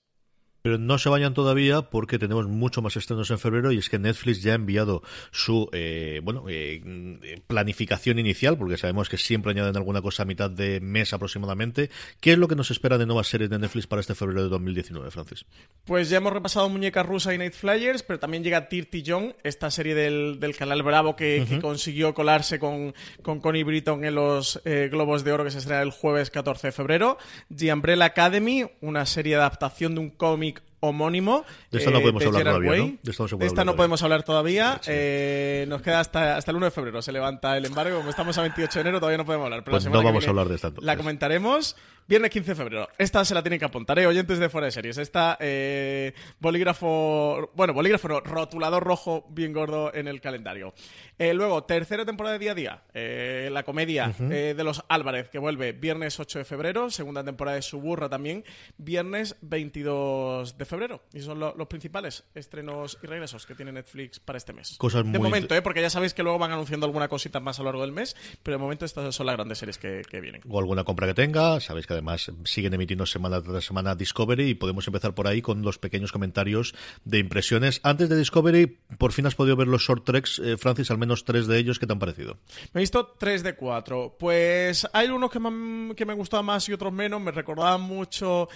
[0.67, 4.01] Pero no se vayan todavía porque tenemos mucho más estrenos en febrero y es que
[4.01, 5.01] Netflix ya ha enviado
[5.31, 10.51] su eh, bueno eh, planificación inicial, porque sabemos que siempre añaden alguna cosa a mitad
[10.51, 11.89] de mes aproximadamente.
[12.19, 14.49] ¿Qué es lo que nos espera de nuevas series de Netflix para este febrero de
[14.49, 15.47] 2019, Francis?
[15.85, 19.71] Pues ya hemos repasado Muñeca Rusa y Night Flyers, pero también llega Tirty John, esta
[19.71, 25.23] serie del, canal Bravo que, consiguió colarse con, con Connie Britton en los eh, Globos
[25.23, 27.19] de Oro que se estrena el jueves 14 de febrero.
[27.55, 30.56] The Umbrella Academy, una serie de adaptación de un cómic
[30.89, 31.45] homónimo.
[31.71, 34.81] De esta no podemos hablar todavía, De, esta no podemos hablar todavía.
[34.87, 37.03] Eh, nos queda hasta, hasta el 1 de febrero.
[37.03, 37.99] Se levanta el embargo.
[37.99, 39.65] Como estamos a 28 de enero, todavía no podemos hablar.
[39.65, 40.73] Pero pues no vamos a hablar de esta.
[40.81, 41.77] La comentaremos.
[42.09, 42.89] Viernes 15 de febrero.
[42.99, 44.07] Esta se la tienen que apuntar, ¿eh?
[44.07, 44.97] oyentes de fuera de series.
[44.97, 47.51] Esta, eh, bolígrafo.
[47.57, 50.73] Bueno, bolígrafo no, rotulador rojo bien gordo en el calendario.
[51.19, 52.83] Eh, luego, tercera temporada de día a día.
[52.95, 56.91] Eh, la comedia de los Álvarez, que vuelve viernes 8 de febrero.
[56.91, 58.45] Segunda temporada de Suburra también.
[58.79, 61.03] Viernes 22 de febrero.
[61.13, 64.77] Y son los principales estrenos y regresos que tiene Netflix para este mes.
[64.79, 65.63] Cosas de momento, ¿eh?
[65.63, 68.15] Porque ya sabéis que luego van anunciando alguna cosita más a lo largo del mes.
[68.45, 70.43] Pero de momento estas son las grandes series que, que vienen.
[70.49, 71.59] O alguna compra que tenga.
[71.59, 75.63] Sabéis que además siguen emitiendo semana tras semana Discovery y podemos empezar por ahí con
[75.63, 77.81] los pequeños comentarios de impresiones.
[77.83, 81.25] Antes de Discovery, por fin has podido ver los short treks, eh, Francis, al menos
[81.25, 82.39] tres de ellos, ¿qué te han parecido?
[82.73, 84.17] Me he visto tres de cuatro.
[84.19, 87.21] Pues hay unos que me, que me más y otros menos.
[87.21, 88.49] Me recordaban mucho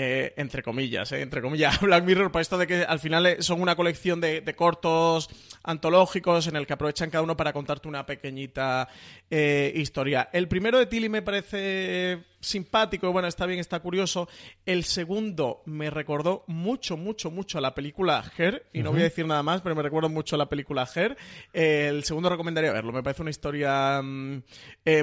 [0.00, 3.36] eh, entre comillas, eh, entre comillas, Black Mirror, para esto de que al final eh,
[3.42, 5.28] son una colección de, cortos
[5.64, 8.88] antológicos en el que aprovechan cada uno para contarte una pequeñita
[9.28, 10.30] historia.
[10.32, 14.28] El primero de Tilly me parece simpático, bueno, está bien, está curioso.
[14.64, 19.04] El segundo me recordó mucho, mucho, mucho a la película Her, y no voy a
[19.04, 21.16] decir nada más, pero me recuerdo mucho a la película Her.
[21.52, 24.42] el segundo recomendaría verlo, me parece una historia mm,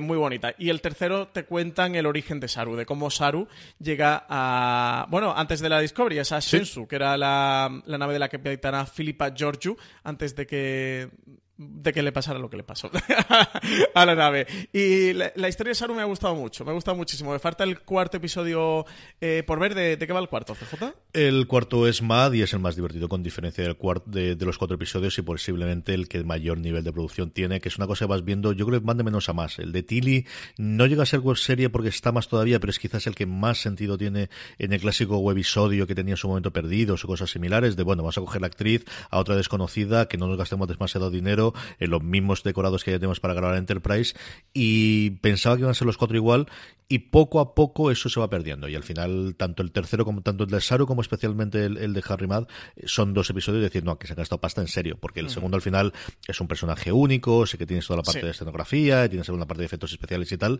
[0.02, 0.56] muy bonita.
[0.58, 3.48] Y el tercero te cuentan el origen de Saru, de cómo Saru
[3.80, 8.20] llega a bueno, antes de la Discovery, esa Shensu, que era la, la, nave de
[8.20, 11.10] la capitana Philippa Georgiou, antes de que
[11.58, 12.92] de que le pasara lo que le pasó
[13.96, 14.46] a la nave.
[14.74, 17.32] Y la, historia de Saru me ha gustado mucho, me ha gustado muchísimo.
[17.32, 18.86] Me falta el cuarto episodio
[19.22, 19.74] eh, por ver.
[19.76, 20.94] ¿De, qué va el cuarto, CJ?
[21.14, 24.58] El cuarto es Mad y es el más divertido, con diferencia del cuarto, de, los
[24.58, 28.06] cuatro episodios y posiblemente el que mayor nivel de producción tiene, que es una cosa
[28.06, 29.58] que vas viendo, yo creo que van de menos a más.
[29.60, 32.80] El de Tilly no llega a ser web serie porque está más todavía, pero es
[32.80, 36.52] quizás el que más sentido tiene en el clásico webisodio que tenía en su momento
[36.52, 40.18] perdidos o cosas similares, de bueno, vamos a coger la actriz a otra desconocida, que
[40.18, 41.45] no nos gastemos demasiado dinero
[41.80, 44.16] en los mismos decorados que ya tenemos para grabar Enterprise,
[44.54, 46.48] y pensaba que iban a ser los cuatro igual,
[46.88, 48.68] y poco a poco eso se va perdiendo.
[48.68, 52.04] Y al final, tanto el tercero como tanto el de Saru como especialmente el, de
[52.08, 52.48] Harry Mad
[52.86, 55.30] son dos episodios de decir, no, que se ha gastado pasta en serio, porque el
[55.30, 55.94] segundo al final
[56.28, 59.62] es un personaje único, sé que tienes toda la parte de escenografía, tienes una parte
[59.62, 60.60] de efectos especiales y tal,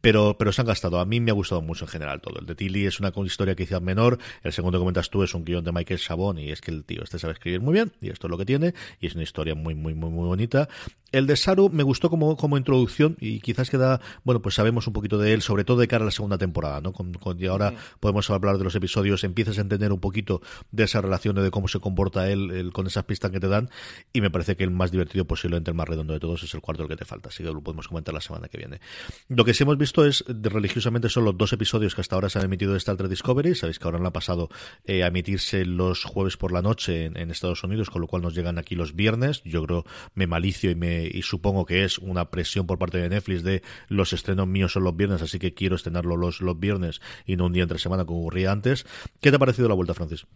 [0.00, 1.00] pero, pero se han gastado.
[1.00, 2.38] A mí me ha gustado mucho en general todo.
[2.40, 5.44] El de Tilly es una historia quizás menor, el segundo que comentas tú es un
[5.44, 8.10] guion de Michael Chabón y es que el tío este sabe escribir muy bien y
[8.10, 10.68] esto es lo que tiene y es una historia muy, muy, muy, muy bonita.
[11.10, 14.92] El de Saru me gustó como, como introducción y quizás queda, bueno, pues sabemos un
[14.92, 16.92] poquito de él, sobre todo de cara a la segunda temporada, ¿no?
[16.92, 21.00] Con, y ahora podemos hablar de los episodios, empiezas a entender un poquito de esa
[21.00, 23.70] relación, de cómo se comporta él, con esas pistas que te dan
[24.12, 26.60] y me parece que el más divertido posiblemente el más redondo de todos es el
[26.60, 28.80] cuarto el que te falta, así que lo podemos comentar la semana que viene.
[29.28, 32.28] Lo que sí hemos visto visto es religiosamente son los dos episodios que hasta ahora
[32.28, 33.54] se han emitido de Star Trek Discovery.
[33.54, 34.50] Sabéis que ahora han ha pasado
[34.84, 38.34] eh, a emitirse los jueves por la noche en, Estados Unidos, con lo cual nos
[38.34, 39.40] llegan aquí los viernes.
[39.44, 43.08] Yo creo, me malicio y, me, y supongo que es una presión por parte de
[43.08, 47.00] Netflix de los estrenos míos son los viernes, así que quiero estrenarlo los, los viernes
[47.24, 48.84] y no un día entre semana como ocurría antes.
[49.22, 50.26] ¿Qué te ha parecido la vuelta, Francis?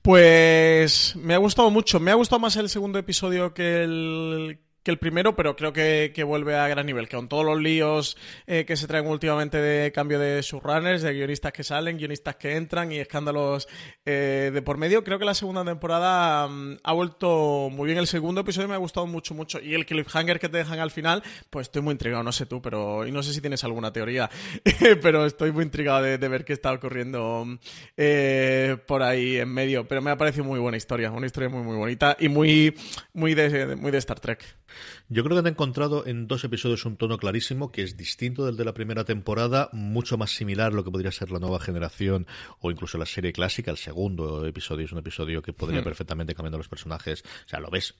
[0.00, 2.00] Pues me ha gustado mucho.
[2.00, 6.12] Me ha gustado más el segundo episodio que el, que el primero, pero creo que,
[6.24, 8.16] vuelve a gran nivel, que con todos los líos
[8.46, 12.54] eh, que se traen últimamente de cambio de subrunners, de guionistas que salen, guionistas que
[12.54, 13.66] entran y escándalos
[14.04, 17.98] eh, de por medio, creo que la segunda temporada mm, ha vuelto muy bien.
[17.98, 19.60] El segundo episodio me ha gustado mucho, mucho.
[19.60, 22.62] Y el cliffhanger que te dejan al final, pues estoy muy intrigado, no sé tú,
[22.62, 24.30] pero y no sé si tienes alguna teoría,
[25.02, 27.44] pero estoy muy intrigado de, ver qué está ocurriendo
[27.96, 29.88] eh, por ahí en medio.
[29.88, 32.72] Pero me ha parecido muy buena historia, una historia muy, muy bonita y muy,
[33.14, 34.44] muy, de, muy de Star Trek.
[35.08, 38.56] Yo creo que han encontrado en dos episodios un tono clarísimo que es distinto del
[38.56, 42.26] de la primera temporada, mucho más similar a lo que podría ser la nueva generación
[42.60, 43.70] o incluso la serie clásica.
[43.70, 45.84] El segundo episodio es un episodio que podría hmm.
[45.84, 47.22] perfectamente cambiar los personajes.
[47.22, 47.94] O sea, lo ves.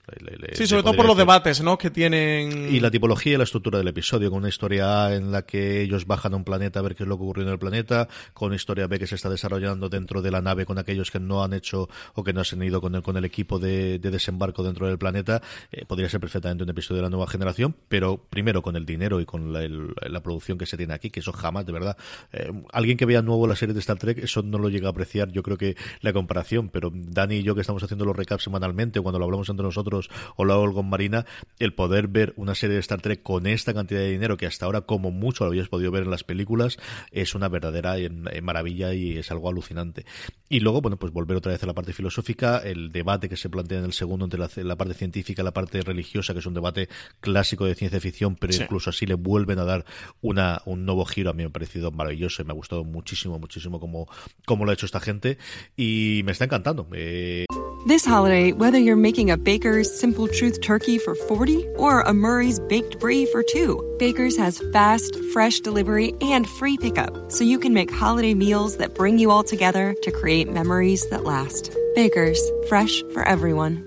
[0.53, 1.77] sí, sobre todo por los debates ¿no?
[1.77, 2.73] que tienen.
[2.73, 5.81] Y la tipología y la estructura del episodio, con una historia A en la que
[5.81, 8.07] ellos bajan a un planeta a ver qué es lo que ocurrió en el planeta,
[8.33, 11.19] con una historia B que se está desarrollando dentro de la nave con aquellos que
[11.19, 14.63] no han hecho o que no han ido con el, con el equipo de, desembarco
[14.63, 15.41] dentro del planeta.
[15.71, 19.21] Eh, podría ser perfectamente un episodio de la nueva generación, pero primero con el dinero
[19.21, 21.97] y con la, producción que se tiene aquí, que eso jamás, de verdad.
[22.33, 24.91] Eh, alguien que vea nuevo la serie de Star Trek, eso no lo llega a
[24.91, 28.43] apreciar, yo creo que la comparación, pero Dani y yo que estamos haciendo los recaps
[28.43, 31.25] semanalmente, cuando lo hablamos entre nosotros o lo hago con Marina,
[31.59, 34.65] el poder ver una serie de Star Trek con esta cantidad de dinero que hasta
[34.65, 36.77] ahora como mucho lo habías podido ver en las películas,
[37.11, 37.95] es una verdadera
[38.41, 40.05] maravilla y es algo alucinante.
[40.49, 43.49] Y luego, bueno, pues volver otra vez a la parte filosófica, el debate que se
[43.49, 46.45] plantea en el segundo entre la, la parte científica y la parte religiosa, que es
[46.45, 46.89] un debate
[47.19, 49.85] clásico de ciencia ficción, pero incluso así le vuelven a dar
[50.21, 51.29] una, un nuevo giro.
[51.29, 54.07] A mí me ha parecido maravilloso y me ha gustado muchísimo, muchísimo como,
[54.45, 55.37] como lo ha hecho esta gente
[55.75, 56.87] y me está encantando.
[56.93, 57.45] Eh...
[57.85, 62.59] This holiday, whether you're making a Baker's Simple Truth turkey for 40 or a Murray's
[62.59, 67.73] Baked Brie for 2, Baker's has fast, fresh delivery and free pickup, so you can
[67.73, 71.71] make holiday meals that bring you all together to create memories that last.
[71.95, 73.86] Baker's, fresh for everyone.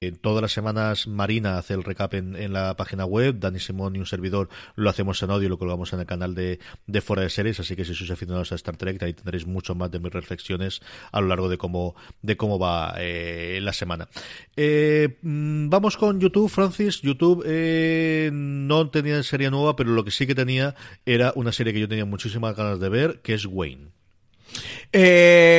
[0.00, 3.98] Eh, todas las semanas Marina hace el recap en, la página web, Dani Simón y
[3.98, 7.22] un servidor lo hacemos en audio y lo colgamos en el canal de, de Fuera
[7.22, 9.98] de Series, así que si sois aficionados a Star Trek, ahí tendréis mucho más de
[9.98, 10.80] mis reflexiones
[11.10, 14.08] a lo largo de cómo, de cómo va eh, la semana.
[14.56, 17.00] Eh, mm, vamos con YouTube, Francis.
[17.02, 17.44] YouTube
[18.32, 20.74] no tenía serie nueva, pero lo que sí que tenía
[21.06, 23.97] era una serie que yo tenía muchísimas ganas de ver, que es Wayne.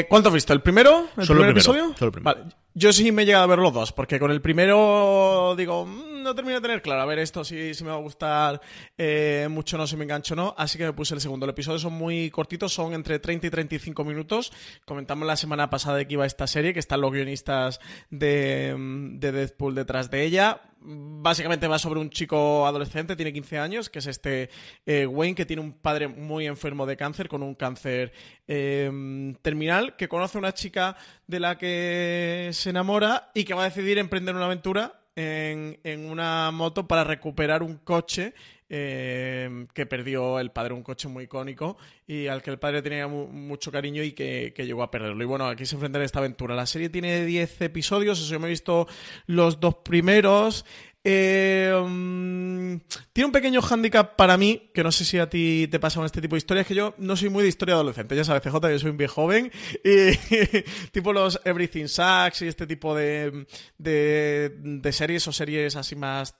[0.10, 0.54] ¿Cuánto has visto?
[0.54, 1.08] ¿El primero?
[1.18, 1.94] ¿El primer episodio?
[1.98, 2.36] Solo el primero.
[2.36, 2.56] Vale.
[2.76, 6.24] Yo sí me he llegado a ver los dos, porque con el primero digo, mm,
[6.24, 8.62] no termino de tener claro, a ver, esto sí me va a gustar
[8.98, 11.46] eh, mucho, no, si me engancho no, así que me puse el segundo.
[11.46, 14.54] El episodio son muy cortitos, son entre 30 y 35 minutos.
[14.86, 17.80] Comentamos la semana pasada de que iba esta serie, que están los guionistas
[18.12, 23.89] de, de Deadpool detrás de ella básicamente va sobre un chico adolescente, tiene 15 años,
[23.89, 24.49] que es este
[24.86, 28.13] eh, Wayne, que tiene un padre muy enfermo de cáncer, con un cáncer
[28.47, 30.95] em, terminal, que conoce a una chica
[31.27, 36.49] de la que se enamora y que va a decidir emprender una aventura en, una
[36.51, 38.34] moto para recuperar un coche
[38.70, 43.07] em, que perdió el padre, un coche muy icónico y al que el padre tenía
[43.07, 45.22] mucho cariño y que, llegó a perderlo.
[45.22, 46.55] Y bueno, aquí se enfrenta en esta aventura.
[46.55, 48.88] La serie tiene 10 episodios, eso yo me he visto
[49.28, 50.65] los dos primeros.
[51.04, 52.76] Eh, mm,
[53.14, 56.06] tiene un pequeño hándicap para mí, que no sé si a ti te pasa con
[56.06, 58.16] este tipo de historias, que yo no soy muy de historia adolescente.
[58.16, 59.52] Ya sabes, CJ, yo soy un viejo joven.
[59.84, 60.16] Y
[60.91, 63.45] tipo los Everything Sucks y este tipo de,
[63.78, 66.36] de, de series o series así más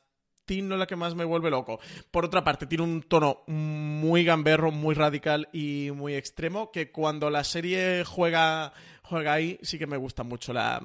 [0.58, 1.80] no es la que más me vuelve loco.
[2.12, 7.30] Por otra parte, tiene un tono muy gamberro, muy radical y muy extremo, que cuando
[7.30, 8.74] la serie juega
[9.10, 10.54] juega ahí, sí que me gusta mucho.
[10.54, 10.82] La,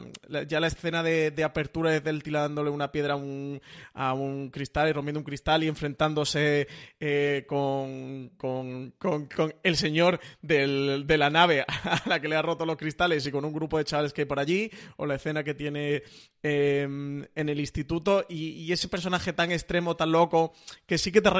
[0.48, 3.60] ya la escena de, apertura es del tirándole una piedra a un,
[3.92, 6.66] a un cristal y rompiendo un cristal y enfrentándose
[6.98, 9.28] eh, con, con, con,
[9.62, 13.30] el señor del, de la nave a la que le ha roto los cristales y
[13.30, 16.02] con un grupo de chavales que hay por allí, o la escena que tiene
[16.42, 20.52] em, en el instituto y, ese personaje tan extremo, tan loco,
[20.86, 21.30] que sí que te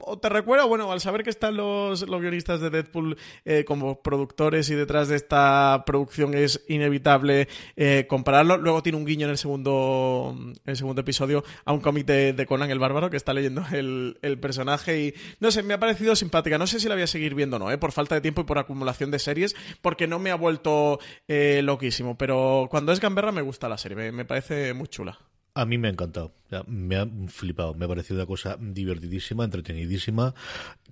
[0.00, 4.02] o te recuerda, bueno, al saber que están los, los guionistas de Deadpool eh, como
[4.02, 8.56] productores y detrás de esta producción es inevitable eh, compararlo.
[8.56, 12.70] Luego tiene un guiño en el segundo, el segundo episodio a un cómic de, Conan
[12.70, 16.58] el Bárbaro que está leyendo el, personaje y no sé, me ha parecido simpática.
[16.58, 18.42] No sé si la voy a seguir viendo o no, eh, por falta de tiempo
[18.42, 22.16] y por acumulación de series, porque no me ha vuelto loquísimo.
[22.16, 25.18] Pero cuando es Gamberra me gusta la serie, me parece muy chula.
[25.54, 26.32] A mí me ha encantado,
[26.66, 30.34] me ha flipado, me ha parecido una cosa divertidísima, entretenidísima,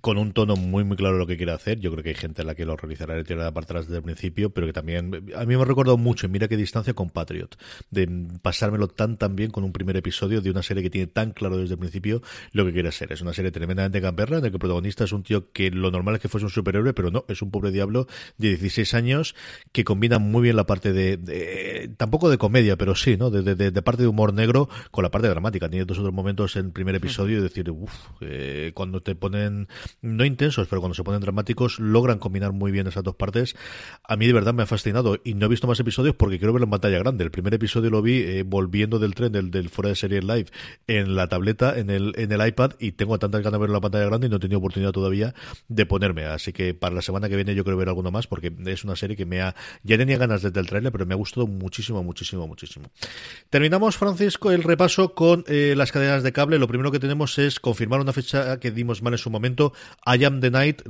[0.01, 1.79] con un tono muy muy claro lo que quiere hacer.
[1.79, 3.97] Yo creo que hay gente a la que lo realizará de tirar parte atrás desde
[3.97, 7.09] el principio, pero que también a mí me ha recordado mucho, mira qué distancia con
[7.09, 7.57] Patriot,
[7.89, 8.07] de
[8.41, 11.57] pasármelo tan tan bien con un primer episodio de una serie que tiene tan claro
[11.57, 13.11] desde el principio lo que quiere ser.
[13.11, 15.89] Es una serie tremendamente camperra, en la que el protagonista es un tío que lo
[15.89, 19.35] normal es que fuese un superhéroe, pero no, es un pobre diablo de 16 años
[19.71, 23.31] que combina muy bien la parte de, tampoco de comedia, pero sí, ¿no?
[23.31, 25.46] De, de parte de humor negro con la parte dramática.
[25.51, 29.67] Tiene dos otros momentos en el primer episodio y decir, uff, eh, cuando te ponen,
[30.01, 33.55] no intensos, pero cuando se ponen dramáticos, logran combinar muy bien esas dos partes.
[34.03, 36.53] A mí de verdad me ha fascinado y no he visto más episodios porque quiero
[36.53, 37.23] verlo en pantalla grande.
[37.23, 40.47] El primer episodio lo vi eh, volviendo del tren del, del fuera de serie live
[40.87, 43.77] en la tableta, en el, en el iPad y tengo tantas ganas de verlo en
[43.77, 45.33] la pantalla grande y no he tenido oportunidad todavía
[45.67, 46.25] de ponerme.
[46.25, 48.95] Así que para la semana que viene yo quiero ver alguno más porque es una
[48.95, 52.03] serie que me ha, ya tenía ganas desde el trailer, pero me ha gustado muchísimo,
[52.03, 52.89] muchísimo, muchísimo.
[53.49, 56.59] Terminamos, Francisco, el repaso con eh, las cadenas de cable.
[56.59, 59.73] Lo primero que tenemos es confirmar una fecha que dimos mal en su momento.
[60.05, 60.81] I Am the Night,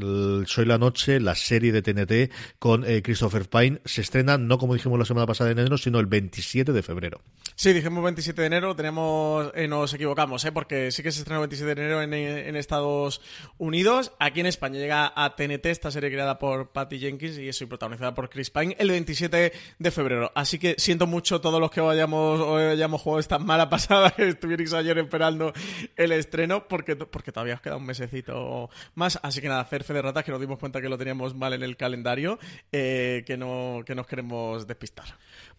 [0.45, 3.81] Soy la Noche, la serie de TNT con eh, Christopher Pine.
[3.85, 7.21] Se estrena, no como dijimos la semana pasada en enero, sino el 27 de febrero.
[7.55, 10.51] Sí, dijimos 27 de enero, tenemos, eh, nos equivocamos, ¿eh?
[10.51, 13.21] porque sí que se estrena el 27 de enero en, Estados
[13.57, 14.13] Unidos.
[14.19, 18.13] Aquí en España llega a TNT, esta serie creada por Patty Jenkins y es protagonizada
[18.13, 20.31] por Chris Pine, el 27 de febrero.
[20.35, 24.97] Así que siento mucho todos los que vayamos, hayamos jugado esta mala pasada estuvierais ayer
[24.97, 25.53] esperando
[25.95, 29.19] el estreno, porque, porque todavía os queda un mesecito más.
[29.21, 31.53] Así que nada, hacer fe de ratas, que nos dimos cuenta que lo teníamos mal
[31.53, 32.39] en el calendario,
[32.71, 35.05] eh, que, no, que nos queremos despistar.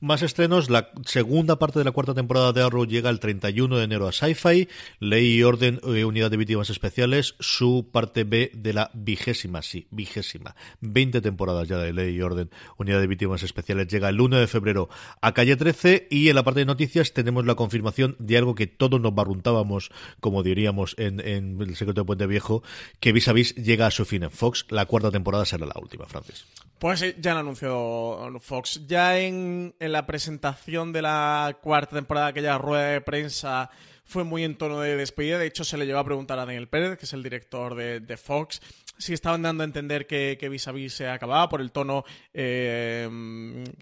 [0.01, 3.85] Más estrenos, la segunda parte de la cuarta temporada de Arrow llega el 31 de
[3.85, 4.69] enero a Sci-Fi,
[5.01, 9.89] Ley y Orden, eh, Unidad de Víctimas Especiales, su parte B de la vigésima, sí,
[9.91, 14.39] vigésima, 20 temporadas ya de Ley y Orden, Unidad de Víctimas Especiales, llega el 1
[14.39, 14.89] de febrero
[15.21, 18.68] a Calle 13 y en la parte de noticias tenemos la confirmación de algo que
[18.69, 19.91] todos nos barruntábamos,
[20.21, 22.63] como diríamos en, El Secreto de Puente Viejo,
[23.01, 25.81] que vis a vis llega a su fin en Fox, la cuarta temporada será la
[25.81, 26.47] última, Francis.
[26.79, 28.87] Pues ya han anunciado Fox.
[28.87, 33.71] Ya en, la presentación de la cuarta temporada, aquella rueda de prensa
[34.05, 35.39] fue muy en tono de despedida.
[35.39, 38.01] De hecho, se le llevó a preguntar a Daniel Pérez, que es el director de,
[38.01, 38.61] de Fox,
[38.99, 42.05] sí estaban dando a entender que, que Vis a Vis se acababa por el tono
[42.35, 43.09] eh,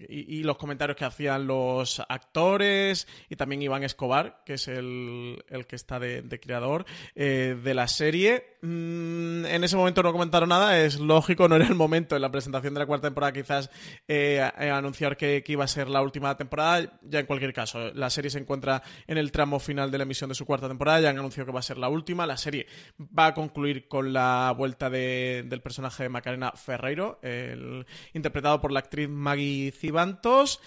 [0.07, 5.75] y, los comentarios que hacían los actores y también Iván Escobar, que es el, que
[5.75, 8.57] está de, creador eh, de la serie.
[8.61, 12.31] Mm, en ese momento no comentaron nada, es lógico, no era el momento en la
[12.31, 13.69] presentación de la cuarta temporada quizás
[14.07, 16.99] eh, anunciar que, iba a ser la última temporada.
[17.01, 20.29] Ya en cualquier caso, la serie se encuentra en el tramo final de la emisión
[20.29, 22.25] de su cuarta temporada, ya han anunciado que va a ser la última.
[22.25, 25.06] La serie va a concluir con la vuelta de
[25.45, 30.59] del personaje de Macarena Ferreiro, el, interpretado por la actriz Maggie Cibantos.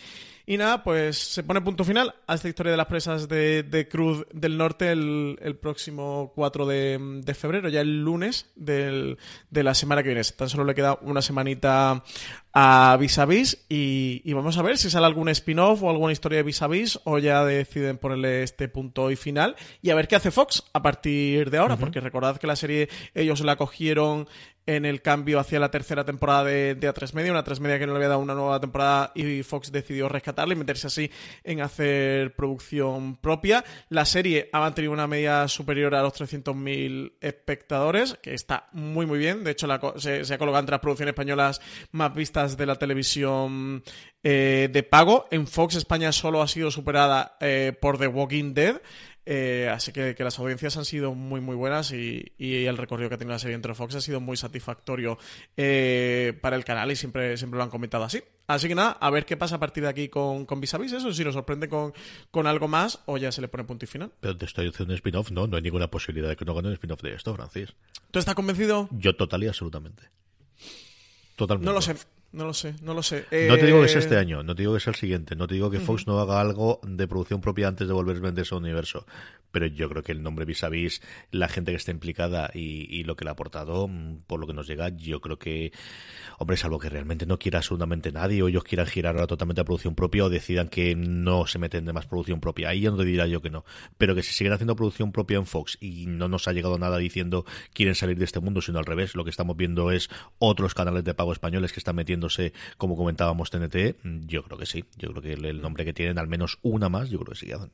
[0.51, 4.26] Y nada, pues se pone punto final a esta historia de las presas de, Cruz
[4.32, 9.16] del Norte el, próximo 4 de, febrero, ya el lunes de
[9.53, 10.24] la semana que viene.
[10.24, 12.03] Tan solo le queda una semanita
[12.53, 16.38] a Vis a Vis y, vamos a ver si sale algún spin-off o alguna historia
[16.38, 20.09] de Vis a Vis o ya deciden ponerle este punto y final y a ver
[20.09, 24.26] qué hace Fox a partir de ahora, porque recordad que la serie ellos la cogieron
[24.67, 27.87] en el cambio hacia la tercera temporada de, de A3 Media, una A3 Media que
[27.87, 31.11] no le había dado una nueva temporada y Fox decidió rescatarla y meterse así
[31.45, 33.65] en hacer producción propia.
[33.89, 39.19] La serie ha mantenido una media superior a los 300.000 espectadores, que está muy muy
[39.19, 39.45] bien.
[39.45, 41.61] De hecho, se, ha colocado entre las producciones españolas
[41.93, 43.83] más vistas de la televisión
[44.23, 45.27] eh, de pago.
[45.31, 48.81] En Fox España solo ha sido superada eh, por The Walking Dead.
[49.33, 53.18] Eh, así que, las audiencias han sido muy, muy buenas y, el recorrido que ha
[53.18, 55.18] tenido la serie entre Fox ha sido muy satisfactorio
[55.57, 58.24] eh, para el canal y siempre, siempre lo han comentado así.
[58.49, 61.12] Así que nada, a ver qué pasa a partir de aquí con, con Vis eso,
[61.12, 61.95] si nos sorprende con,
[62.33, 64.11] con algo más o ya se le pone punto y final.
[64.18, 66.66] Pero te estoy haciendo un spin-off, no, no hay ninguna posibilidad de que no gane
[66.66, 67.72] un spin-off de esto, Francis.
[68.11, 68.89] ¿Tú estás convencido?
[68.91, 70.11] Yo total y absolutamente.
[71.37, 71.66] Totalmente.
[71.66, 71.95] No lo sé.
[72.33, 73.26] No lo sé, no lo sé.
[73.49, 75.35] No te digo que sea Eh, este año, no te digo que sea el siguiente,
[75.35, 78.20] no te digo que Fox no haga algo de producción propia antes de volver a
[78.20, 79.05] venderse al universo,
[79.51, 81.03] pero yo creo que el nombre vis a vis,
[81.33, 84.47] la gente que está implicada y, y lo que le ha aportado, mm, por lo
[84.47, 85.72] que nos llega, yo creo que,
[86.39, 89.64] hombre, salvo que realmente no quiera absolutamente nadie o ellos quieran girar ahora totalmente a
[89.64, 92.97] producción propia o decidan que no se meten de más producción propia, ahí ya no
[92.97, 93.64] te dirá yo que no,
[93.99, 96.99] pero que si siguen haciendo producción propia en Fox y no nos ha llegado nada
[96.99, 100.74] diciendo quieren salir de este mundo, sino al revés, lo que estamos viendo es otros
[100.74, 101.97] canales de pago españoles que están
[102.77, 103.97] como comentábamos TNT,
[104.27, 107.11] yo creo que sí, yo creo que el, nombre que tienen, al menos una más,
[107.11, 107.71] yo creo que sí hacen.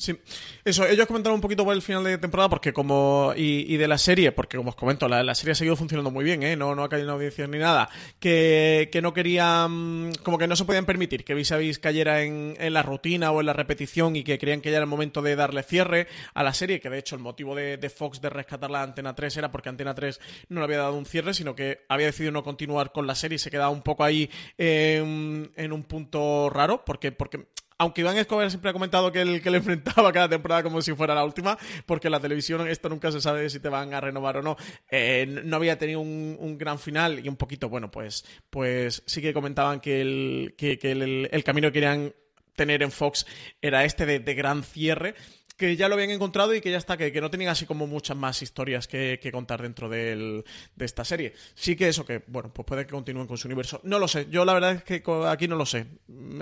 [0.00, 0.18] Sí,
[0.64, 3.98] eso, ellos comentaron un poquito el final de temporada porque como, y, y de la
[3.98, 6.56] serie, porque como os comento, la, la serie ha seguido funcionando muy bien, ¿eh?
[6.56, 10.56] no, no ha caído en audiencias ni nada, que, que no querían, como que no
[10.56, 13.52] se podían permitir que Vis a Vis cayera en, en la rutina o en la
[13.52, 16.80] repetición y que creían que ya era el momento de darle cierre a la serie,
[16.80, 19.68] que de hecho el motivo de, de Fox de rescatar la Antena 3 era porque
[19.68, 23.06] Antena 3 no le había dado un cierre, sino que había decidido no continuar con
[23.06, 27.48] la serie y se quedaba un poco ahí en, en un punto raro, porque, porque
[27.80, 30.92] aunque Iván Escobar siempre ha comentado que el que le enfrentaba cada temporada como si
[30.92, 34.02] fuera la última, porque en la televisión esto nunca se sabe si te van a
[34.02, 34.58] renovar o no,
[34.90, 39.32] eh, no había tenido un, gran final y un poquito, bueno, pues, pues sí que
[39.32, 42.12] comentaban que el, que, el, camino que querían
[42.54, 43.24] tener en Fox
[43.62, 45.14] era este de gran cierre
[45.60, 47.86] que ya lo habían encontrado y que ya está, que, que no tenían así como
[47.86, 50.42] muchas más historias que, que contar dentro del,
[50.74, 51.34] de esta serie.
[51.54, 53.80] Sí que eso, que bueno, pues puede que continúen con su universo.
[53.84, 55.86] No lo sé, yo la verdad es que aquí no lo sé.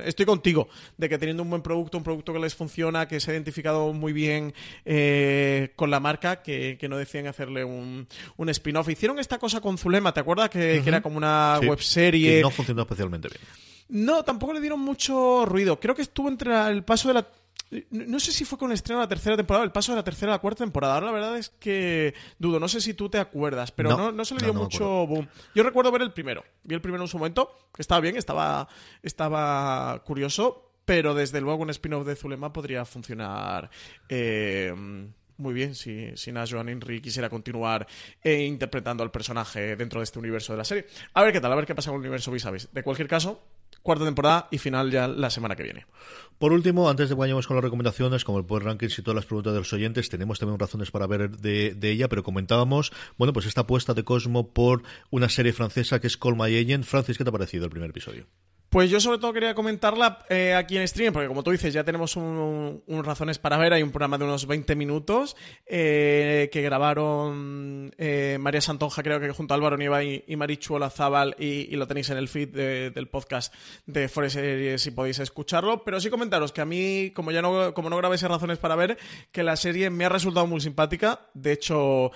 [0.04, 3.32] Estoy contigo, de que teniendo un buen producto, un producto que les funciona, que se
[3.32, 4.54] ha identificado muy bien
[4.84, 8.06] eh, con la marca, que, que no decían hacerle un,
[8.36, 8.88] un spin-off.
[8.88, 10.48] Hicieron esta cosa con Zulema, ¿te acuerdas?
[10.48, 10.82] Que, uh -huh.
[10.84, 12.36] que era como una sí, webserie.
[12.36, 13.40] Que no funcionó especialmente bien.
[13.90, 15.80] No, tampoco le dieron mucho ruido.
[15.80, 17.26] Creo que estuvo entre el paso de la
[17.90, 20.04] no sé si fue con el estreno de la tercera temporada, el paso de la
[20.04, 20.94] tercera a la cuarta temporada.
[20.94, 24.12] Ahora la verdad es que dudo, no sé si tú te acuerdas, pero no, no,
[24.12, 25.28] no se le dio no, mucho boom.
[25.54, 26.44] Yo recuerdo ver el primero.
[26.64, 28.68] Vi el primero en su momento, que estaba bien, estaba,
[29.02, 33.70] estaba curioso, pero desde luego un spin-off de Zulema podría funcionar.
[34.08, 34.72] Eh,
[35.38, 37.86] muy bien si, si Joan Henry quisiera continuar
[38.22, 40.86] eh, interpretando al personaje dentro de este universo de la serie.
[41.14, 42.68] A ver qué tal, a ver qué pasa con el universo vis a vis.
[42.72, 43.40] De cualquier caso,
[43.82, 45.86] cuarta temporada y final ya la semana que viene.
[46.38, 49.16] Por último, antes de que vayamos con las recomendaciones, como el Power Rankings y todas
[49.16, 53.32] las preguntas de los oyentes, tenemos también razones para ver de, ella, pero comentábamos, bueno,
[53.32, 56.84] pues esta apuesta de Cosmo por una serie francesa que es Call My Agent.
[56.84, 58.26] Francis, ¿qué te ha parecido el primer episodio?
[58.70, 61.84] Pues yo sobre todo quería comentarla eh, aquí en stream, porque como tú dices, ya
[61.84, 67.94] tenemos un, razones para ver, hay un programa de unos 20 minutos eh, que grabaron
[67.96, 70.78] eh, María Santonja, creo que junto a Álvaro Nieva y, y Marichu
[71.38, 73.54] y, lo tenéis en el feed de, del podcast
[73.86, 74.36] de Forest
[74.76, 78.16] si podéis escucharlo, pero sí comentaros que a mí, como ya no, como no grabé
[78.16, 78.98] esas razones para ver,
[79.32, 82.10] que la serie me ha resultado muy simpática, de hecho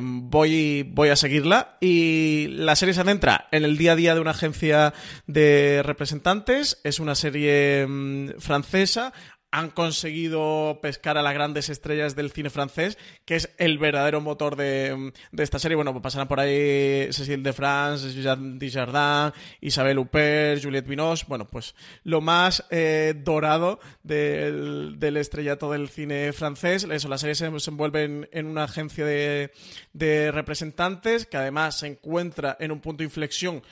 [0.00, 4.20] voy, voy a seguirla, y la serie se centra en el día a día de
[4.20, 4.94] una agencia
[5.26, 6.80] de representantes.
[6.84, 9.12] Es una serie mmm, francesa.
[9.56, 14.56] Han conseguido pescar a las grandes estrellas del cine francés, que es el verdadero motor
[14.56, 15.76] de, de esta serie.
[15.76, 21.26] Bueno, pues pasarán por ahí Cécile de France, Jean Dujardin, Isabelle Huppert, Juliette Binoche.
[21.28, 26.84] Bueno, pues lo más eh, dorado del, del, estrellato del cine francés.
[26.90, 29.52] Eso, la serie se, se envuelve en, en, una agencia de,
[29.92, 33.62] de representantes que además se encuentra en un punto de inflexión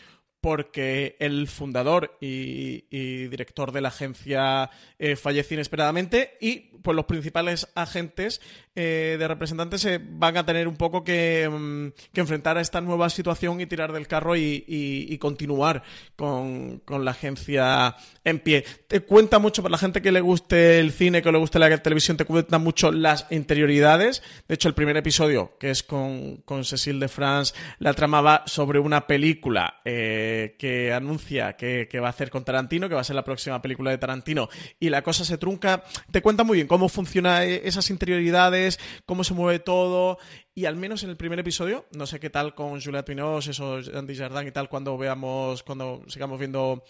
[0.42, 2.82] porque el fundador y,
[3.28, 4.68] director de la agencia
[4.98, 8.40] eh, fallece inesperadamente y pues los principales agentes
[8.74, 12.80] eh, de representantes se van a tener un poco que, um, que, enfrentar a esta
[12.80, 15.84] nueva situación y tirar del carro y, continuar
[16.16, 18.64] con, con, la agencia en pie.
[18.88, 21.82] Te cuenta mucho, para la gente que le guste el cine, que le guste la
[21.82, 24.22] televisión, te cuenta mucho las interioridades.
[24.48, 28.42] De hecho, el primer episodio, que es con, con Cecile de France, la trama va
[28.46, 33.04] sobre una película eh, que anuncia que, va a hacer con Tarantino, que va a
[33.04, 35.84] ser la próxima película de Tarantino, y la cosa se trunca.
[36.10, 40.18] Te cuenta muy bien cómo funcionan esas interioridades cómo se mueve todo.
[40.54, 43.78] Y al menos en el primer episodio, no sé qué tal con Juliette Binoche, eso,
[43.94, 46.84] Andy Jardin y tal, cuando veamos, cuando sigamos viendo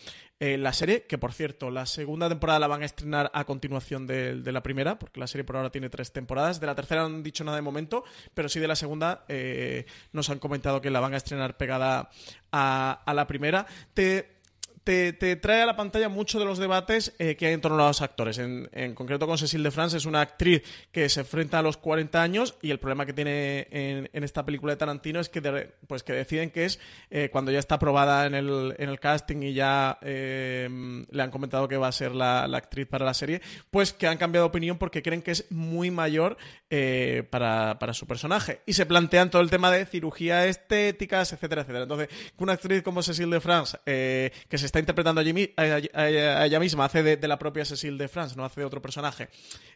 [0.45, 4.09] eh, la serie, que por cierto, la segunda temporada la van a estrenar a continuación
[4.09, 6.59] de, de, la primera, porque la serie por ahora tiene tres temporadas.
[6.59, 8.03] De la tercera no han dicho nada de momento,
[8.35, 12.11] pero sí de la segunda eh, nos han comentado que la van a estrenar pegada
[12.51, 13.69] a, a la primera.
[13.95, 14.42] Te
[14.85, 17.89] te, trae a la pantalla muchos de los debates eh, que hay en torno a
[17.89, 18.39] los actores.
[18.39, 22.21] En, concreto con Cecil de France, es una actriz que se enfrenta a los 40
[22.21, 26.13] años y el problema que tiene en, esta película de Tarantino es que, pues que
[26.13, 26.81] deciden que es
[27.11, 30.69] eh, cuando ya está aprobada en el, en el casting y ya eh,
[31.11, 34.19] le han comentado que va a ser la, actriz para la serie, pues que han
[34.19, 36.37] cambiado de opinión porque creen que es muy mayor
[37.31, 38.61] para, para, su personaje.
[38.67, 41.83] Y se plantean todo el tema de cirugía estéticas, etcétera, etcétera.
[41.83, 42.09] Entonces,
[42.39, 47.29] una actriz como Cecil de France, que se está interpretando a, ella misma, hace de,
[47.29, 49.29] la propia Cecile de France, no hace de otro personaje,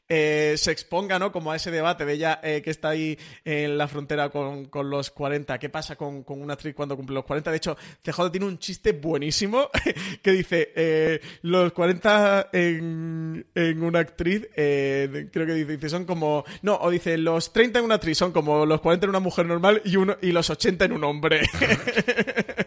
[0.08, 1.32] eh, se exponga ¿no?
[1.32, 5.10] como a ese debate de ella eh, que está ahí en la frontera con, los
[5.10, 7.50] 40, qué pasa con, una actriz cuando cumple los 40.
[7.50, 9.68] De hecho, CJ tiene un chiste buenísimo
[10.22, 13.44] que dice, eh, los 40 en,
[13.82, 18.16] una actriz, creo que dice, son como, no, o dice, los 30 en una actriz
[18.16, 21.04] son como los 40 en una mujer normal y, uno, y los 80 en un
[21.04, 21.42] hombre.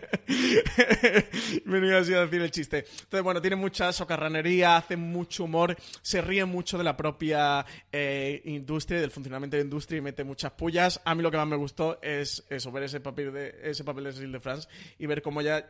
[1.65, 2.79] Me así a decir el chiste.
[2.79, 8.41] Entonces, bueno, tiene mucha socarranería, hace mucho humor, se ríe mucho de la propia eh,
[8.45, 11.01] industria, del funcionamiento de la industria y mete muchas pullas.
[11.05, 14.05] A mí lo que más me gustó es eso, ver ese papel de, ese papel
[14.05, 14.67] de Cecil de France
[14.97, 15.65] y ver cómo ya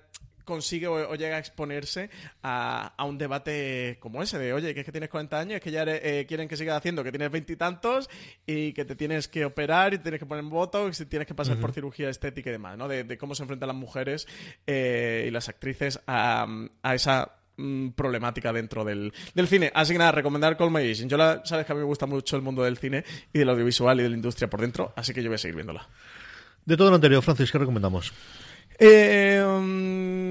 [0.50, 2.10] consigue o, llega a exponerse
[2.42, 5.72] a, un debate como ese de, oye, que es que tienes 40 años, es que
[5.72, 8.10] ya eh, quieren que sigas haciendo, que tienes veintitantos
[8.48, 11.60] y, que te tienes que operar y tienes que poner voto y tienes que pasar
[11.60, 12.88] por cirugía estética y demás, ¿no?
[12.88, 14.28] De, cómo se enfrentan las mujeres
[14.66, 16.48] eh, y las actrices a,
[16.94, 19.14] esa mm, problemática dentro del,
[19.48, 19.72] cine.
[19.76, 22.36] Así que nada, recomendar Call My Yo la, sabes que a mí me gusta mucho
[22.36, 25.22] el mundo del cine y del audiovisual y de la industria por dentro, así que
[25.22, 25.88] yo voy a seguir viéndola.
[26.66, 28.14] De todo lo anterior, Francis, ¿qué recomendamos?
[28.82, 30.29] Eh, mm,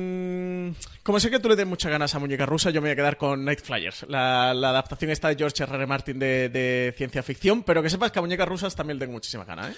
[1.09, 2.97] como sé que tú le tienes muchas ganas a Muñeca Rusa, yo me voy a
[2.97, 5.75] quedar con Night Flyers, la, adaptación esta de George R.
[5.75, 5.87] R.
[5.87, 9.47] Martin de, ciencia ficción, pero que sepas que a Muñecas Rusas también le tengo muchísima
[9.47, 9.75] ganas, ¿eh?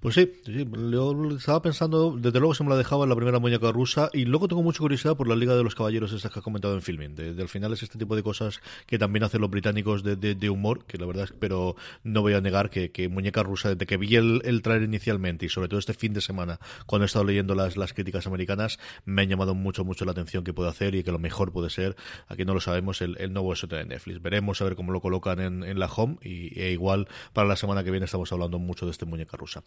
[0.00, 3.38] Pues sí, sí, yo estaba pensando, desde luego se me la dejaba en la primera
[3.38, 6.38] muñeca rusa y luego tengo mucha curiosidad por la Liga de los Caballeros esa que
[6.38, 7.14] has comentado en filming.
[7.14, 10.84] De, al final es este tipo de cosas que también hacen los británicos de, humor,
[10.84, 14.16] que la verdad es, pero no voy a negar que, muñeca rusa, desde que vi
[14.16, 17.54] el, el trailer inicialmente y sobre todo este fin de semana, cuando he estado leyendo
[17.54, 21.02] las, las críticas americanas, me han llamado mucho, mucho la atención que puede hacer y
[21.02, 21.96] que lo mejor puede ser,
[22.28, 24.22] aquí no lo sabemos, el, nuevo SOT de Netflix.
[24.22, 27.82] Veremos a ver cómo lo colocan en, la home y e igual para la semana
[27.82, 29.62] que viene estamos hablando mucho de este muñeca rusa.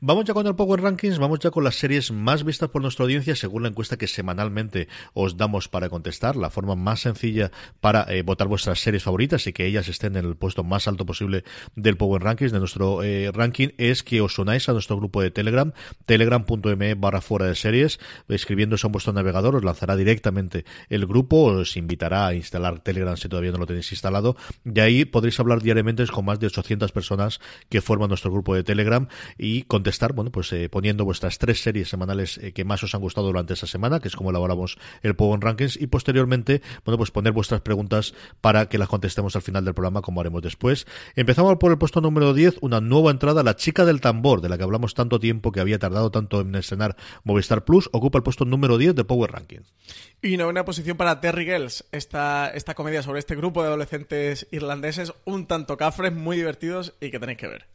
[0.00, 3.04] Vamos ya con el Power Rankings, vamos ya con las series más vistas por nuestra
[3.04, 6.36] audiencia según la encuesta que semanalmente os damos para contestar.
[6.36, 7.50] La forma más sencilla
[7.80, 11.06] para eh, votar vuestras series favoritas y que ellas estén en el puesto más alto
[11.06, 11.44] posible
[11.76, 15.30] del Power Rankings, de nuestro eh, ranking, es que os unáis a nuestro grupo de
[15.30, 15.72] Telegram,
[16.06, 21.76] telegram.me barra fuera de series, escribiéndose a vuestro navegador, os lanzará directamente el grupo, os
[21.76, 26.06] invitará a instalar Telegram si todavía no lo tenéis instalado, y ahí podréis hablar diariamente
[26.06, 29.08] con más de 800 personas que forman nuestro grupo de Telegram
[29.38, 33.00] y contestar bueno, pues eh, poniendo vuestras tres series semanales eh, que más os han
[33.00, 37.10] gustado durante esa semana, que es como elaboramos el Power Rankings, y posteriormente, bueno, pues
[37.10, 40.86] poner vuestras preguntas para que las contestemos al final del programa, como haremos después.
[41.16, 44.58] Empezamos por el puesto número 10, una nueva entrada, La Chica del Tambor, de la
[44.58, 48.44] que hablamos tanto tiempo, que había tardado tanto en estrenar Movistar Plus, ocupa el puesto
[48.44, 49.72] número 10 de Power Rankings.
[50.20, 55.12] Y una posición para Terry Girls, esta, esta comedia sobre este grupo de adolescentes irlandeses,
[55.24, 57.66] un tanto cafres, muy divertidos y que tenéis que ver.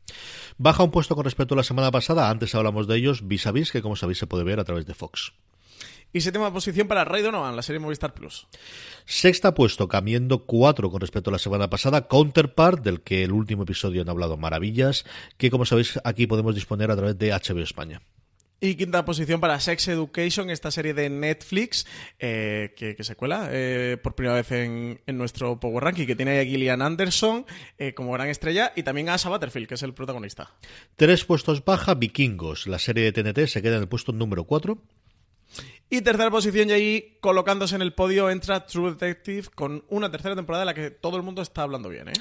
[0.57, 3.51] Baja un puesto con respecto a la semana pasada, antes hablamos de ellos, vis a
[3.51, 5.34] vis, que como sabéis se puede ver a través de Fox.
[6.13, 8.47] Y séptima posición para Ray Donovan, la serie Movistar Plus.
[9.05, 13.63] Sexta puesto, cambiando cuatro con respecto a la semana pasada, Counterpart, del que el último
[13.63, 15.05] episodio han hablado maravillas,
[15.38, 18.01] que como sabéis aquí podemos disponer a través de HBO España.
[18.60, 21.86] Y quinta posición para Sex Education, esta serie de Netflix
[22.18, 26.43] eh, que, se cuela eh, por primera vez en, nuestro Power Ranking, que tiene a
[26.43, 27.45] Gillian Anderson
[27.78, 30.55] eh, como gran estrella y también a Asa Butterfield, que es el protagonista.
[30.95, 32.66] Tres puestos baja, Vikingos.
[32.66, 34.82] La serie de TNT se queda en el puesto número cuatro.
[35.89, 40.36] Y tercera posición, y ahí colocándose en el podio entra True Detective con una tercera
[40.36, 42.14] temporada de la que todo el mundo está hablando bien, ¿eh?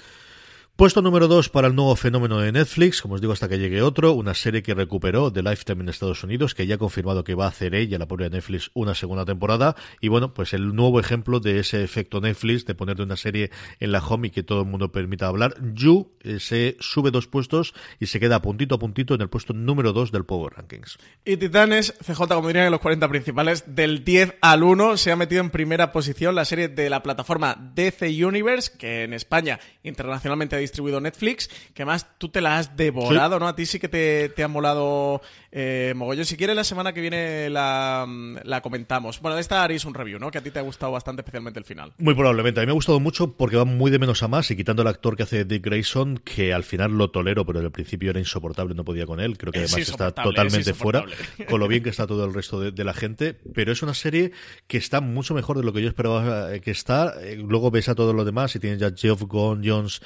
[0.76, 3.80] Puesto número 2 para el nuevo fenómeno de Netflix, como os digo hasta que llegue
[3.80, 7.34] otro, una serie que recuperó The Lifetime en Estados Unidos, que ya ha confirmado que
[7.34, 9.74] va a hacer ella, la propia Netflix, una segunda temporada.
[10.02, 13.50] Y bueno, pues el nuevo ejemplo de ese efecto Netflix, de poner una serie
[13.80, 15.54] en la home y que todo el mundo permita hablar.
[15.72, 19.54] You eh, se sube dos puestos y se queda puntito a puntito en el puesto
[19.54, 20.98] número 2 del Power Rankings.
[21.24, 25.16] Y Titanes, CJ, como dirían en los 40 principales, del 10 al 1 se ha
[25.16, 30.54] metido en primera posición la serie de la plataforma DC Universe, que en España internacionalmente
[30.54, 33.48] ha distribuido Netflix, que además tú te la has devorado, ¿no?
[33.48, 35.20] A ti sí que te, te ha molado
[35.58, 36.26] eh, mogollón.
[36.26, 38.06] Si quieres, la semana que viene la,
[38.44, 39.20] la comentamos.
[39.22, 40.30] Bueno, de esta haréis un review, ¿no?
[40.30, 41.94] Que a ti te ha gustado bastante, especialmente el final.
[41.96, 42.60] Muy probablemente.
[42.60, 44.82] A mí me ha gustado mucho porque va muy de menos a más y quitando
[44.82, 48.20] el actor que hace Dick Grayson, que al final lo tolero, pero al principio era
[48.20, 49.38] insoportable, no podía con él.
[49.38, 51.06] Creo que además está totalmente fuera,
[51.48, 53.34] con lo bien que está todo el resto de, la gente.
[53.54, 54.32] Pero es una serie
[54.66, 57.14] que está mucho mejor de lo que yo esperaba eh, que está.
[57.22, 60.02] Eh, luego ves a todos los demás y tienes ya Geoff Jones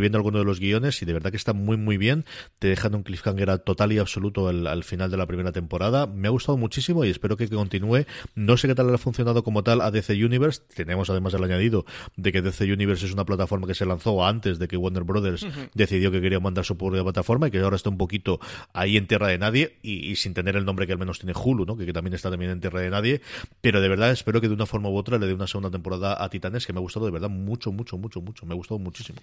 [0.00, 2.24] escribiendo alguno de los guiones y de verdad que está muy, muy bien.
[2.58, 6.06] Te dejan un cliffhanger total y absoluto al, final de la primera temporada.
[6.06, 8.06] Me ha gustado muchísimo y espero que continúe.
[8.34, 10.62] No sé qué tal ha funcionado como tal a DC Universe.
[10.74, 11.84] Tenemos además el añadido
[12.16, 15.46] de que DC Universe es una plataforma que se lanzó antes de que Warner Brothers
[15.74, 18.40] decidió que quería mandar su propia plataforma y que ahora está un poquito
[18.72, 21.66] ahí en tierra de nadie y, sin tener el nombre que al menos tiene Hulu,
[21.66, 21.76] ¿no?
[21.76, 23.20] Que, también está también en tierra de nadie.
[23.60, 26.24] Pero de verdad espero que de una forma u otra le dé una segunda temporada
[26.24, 28.46] a Titanes que me ha gustado de verdad mucho, mucho, mucho, mucho.
[28.46, 29.18] Me ha gustado muchísimo.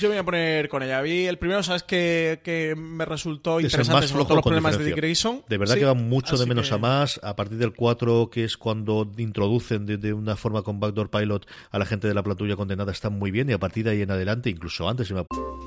[0.00, 1.00] Yo me voy a poner con ella.
[1.00, 1.82] Vi el primero, ¿sabes?
[1.82, 4.06] Que, que me resultó interesante.
[4.06, 5.42] Es más los problemas de Dick Grayson.
[5.48, 7.20] De verdad que va mucho de menos a más.
[7.22, 11.78] A partir del 4, que es cuando introducen de, una forma con Backdoor Pilot a
[11.78, 13.50] la gente de la platulla condenada, está muy bien.
[13.50, 15.12] Y a partir de ahí en adelante, incluso antes.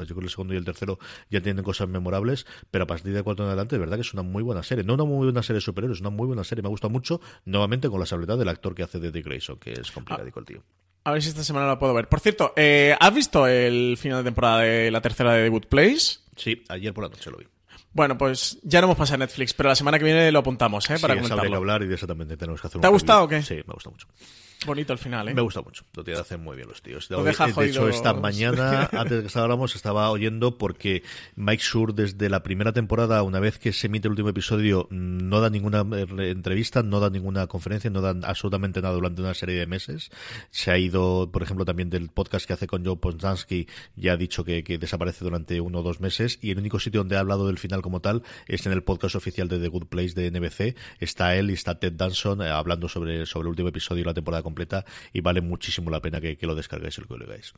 [0.00, 0.98] Yo creo que el segundo y el tercero
[1.30, 4.12] ya tienen cosas memorables, pero a partir de cuatro en adelante, de verdad que es
[4.12, 4.84] una muy buena serie.
[4.84, 6.62] No una muy buena serie superior, es una muy buena serie.
[6.62, 9.72] Me gusta mucho, nuevamente con la sabiduría del actor que hace de Dick Grayson, que
[9.72, 10.62] es complicadico el tío.
[11.04, 12.08] A ver si esta semana la puedo ver.
[12.08, 15.66] Por cierto, eh, ¿has visto el final de temporada de la tercera de The Good
[15.66, 16.20] Place?
[16.36, 17.46] Sí, ayer por la noche lo vi.
[17.92, 20.88] Bueno, pues ya no hemos pasado a Netflix, pero la semana que viene lo apuntamos,
[20.90, 20.96] ¿eh?
[21.00, 21.56] Para sí, comentarlo.
[21.56, 23.42] hablar y exactamente tenemos que hacer ¿Te ha gustado o qué?
[23.42, 24.06] Sí, me gusta mucho.
[24.64, 25.34] Bonito al final, ¿eh?
[25.34, 25.84] Me gusta mucho.
[25.94, 27.08] Lo tienen hacer muy bien los tíos.
[27.08, 31.02] De, hecho, esta mañana, antes de que hablamos, estaba oyendo porque
[31.36, 35.40] Mike Schur, desde la primera temporada, una vez que se emite el último episodio, no
[35.40, 39.56] da ninguna eh, entrevista, no da ninguna conferencia, no da absolutamente nada durante una serie
[39.56, 40.10] de meses.
[40.50, 44.16] Se ha ido, por ejemplo, también del podcast que hace con Joe Ponzansky, ya ha
[44.16, 46.38] dicho que, desaparece durante uno o dos meses.
[46.40, 49.14] Y el único sitio donde ha hablado del final como tal es en el podcast
[49.14, 50.76] oficial de The Good Place de NBC.
[50.98, 54.14] Está él y está Ted Danson eh, hablando sobre, sobre el último episodio y la
[54.14, 57.54] temporada completa y vale muchísimo la pena que, lo descarguéis y que lo legáis.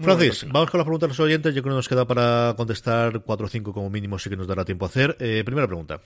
[0.00, 1.54] Francis, vamos con las preguntas de los oyentes.
[1.54, 4.46] Yo creo que nos queda para contestar cuatro o cinco como mínimo, sí que nos
[4.46, 5.16] dará tiempo a hacer.
[5.20, 6.00] Eh, primera pregunta.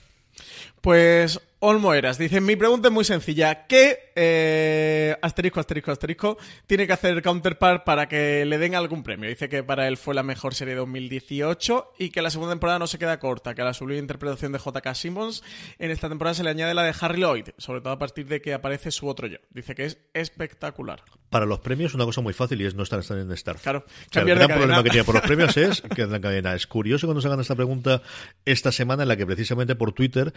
[0.81, 3.65] Pues Olmo Eras dice, mi pregunta es muy sencilla.
[3.65, 6.37] ¿Qué eh, asterisco, asterisco, asterisco
[6.67, 9.29] tiene que hacer Counterpart para que le den algún premio?
[9.29, 12.77] Dice que para él fue la mejor serie de 2018 y que la segunda temporada
[12.77, 14.93] no se queda corta, que a la sublime interpretación de J.K.
[14.93, 15.43] Simmons
[15.79, 18.41] en esta temporada se le añade la de Harry Lloyd, sobre todo a partir de
[18.41, 19.37] que aparece su otro yo.
[19.49, 21.01] Dice que es espectacular.
[21.35, 23.57] Para los premios una cosa muy fácil y es no estar en Star.
[23.57, 26.53] Claro, el gran problema que tiene por los premios es que en la cadena.
[26.53, 28.01] Es curioso cuando se hagan esta pregunta
[28.45, 30.33] esta semana en la que precisamente por Twitter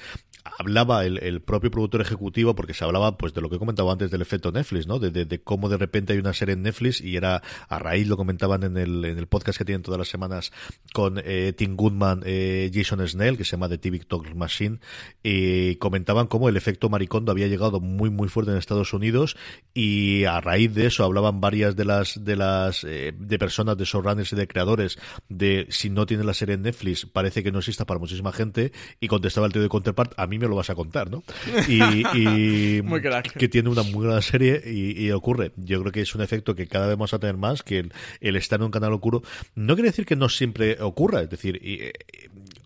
[0.58, 3.90] hablaba el el, propio productor ejecutivo, porque se hablaba pues de lo que he comentado
[3.90, 4.98] antes del efecto Netflix, ¿no?
[4.98, 8.62] De, cómo de repente hay una serie en Netflix y era a raíz, lo comentaban
[8.64, 10.52] en el, en el podcast que tienen todas las semanas
[10.92, 14.80] con eh, Tim Goodman, eh, Jason Snell, que se llama The TV Talk Machine,
[15.22, 19.36] y comentaban cómo el efecto maricondo había llegado muy muy fuerte en Estados Unidos
[19.74, 23.84] y a raíz de eso hablaban varias de las de las eh, de personas de
[23.84, 27.58] showrunners y de creadores de si no tiene la serie en Netflix parece que no
[27.58, 30.70] exista para muchísima gente y contestaba el tío de Counterpart a mí me lo vas
[30.70, 31.22] a contar ¿no?
[31.68, 32.82] Y,
[33.38, 35.52] que tiene una muy buena serie y, ocurre.
[35.56, 37.88] Yo creo que es un efecto que cada vez vamos a tener más, que
[38.20, 39.22] el, estar en un canal oscuro
[39.54, 41.92] no quiere decir que no siempre ocurra, es decir, eh,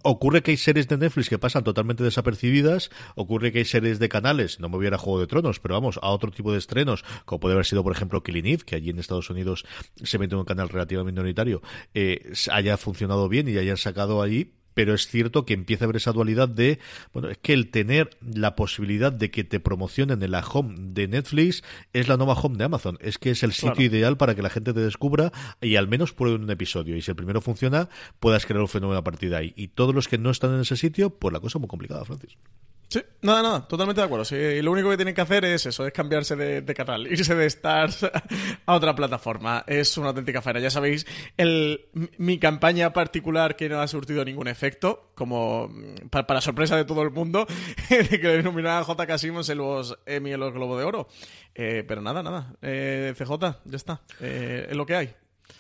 [0.03, 4.09] ocurre que hay series de Netflix que pasan totalmente desapercibidas, ocurre que hay series de
[4.09, 7.05] canales, no me voy a, Juego de Tronos, pero vamos, a otro tipo de estrenos,
[7.25, 9.65] como puede haber sido, por ejemplo, Killing Eve, que allí en Estados Unidos
[10.03, 11.63] se mete en un canal relativamente minoritario,
[11.95, 15.97] eh, haya funcionado bien y hayan sacado allí pero es cierto que empieza a haber
[15.97, 16.79] esa dualidad de,
[17.13, 21.09] bueno, es que el tener la posibilidad de que te promocionen en la home de
[21.09, 21.63] Netflix
[21.93, 22.99] es la nueva home de Amazon.
[23.01, 26.13] Es que es el sitio ideal para que la gente te descubra y al menos
[26.13, 26.97] pruebe un episodio.
[26.97, 27.89] Y si el primero funciona,
[28.21, 29.53] puedas crear un fenómeno a partir de ahí.
[29.57, 32.05] Y todos los que no están en ese sitio, pues la cosa es muy complicada,
[32.05, 32.37] Francis.
[32.93, 34.27] Sí, nada, nada, totalmente de acuerdo.
[34.27, 37.47] Sí, lo único que tienen que hacer es eso, es cambiarse de, canal, irse de
[37.47, 38.05] Stars
[38.67, 39.65] a otra plataforma.
[39.67, 40.61] Es una auténtica faena.
[40.61, 41.07] Ya sabéis,
[41.39, 41.87] el,
[42.19, 47.01] mi campaña particular que no ha surtido ningún efecto, como mm, para, sorpresa de todo
[47.01, 47.47] el mundo,
[47.89, 49.17] de que le denominaran a J.K.
[49.17, 51.09] Simmons en los Emmy en Globo de Oro.
[51.55, 52.55] Eh, pero nada, nada.
[52.61, 54.03] Eh, CJ, ya está.
[54.21, 55.15] Eh, es lo que hay.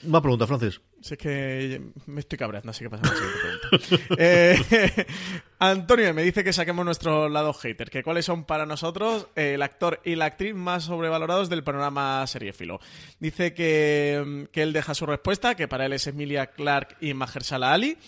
[0.04, 0.80] Una pregunta, Francis.
[1.00, 4.14] Si es que me estoy cabreando, así que pasamos a la siguiente pregunta.
[4.18, 5.06] eh,
[5.58, 10.00] Antonio me dice que saquemos nuestro lado hater, que cuáles son para nosotros el actor
[10.04, 12.80] y la actriz más sobrevalorados del panorama seriéfilo.
[13.18, 17.72] Dice que, que él deja su respuesta, que para él es Emilia Clark y Mahershala
[17.72, 17.98] Ali.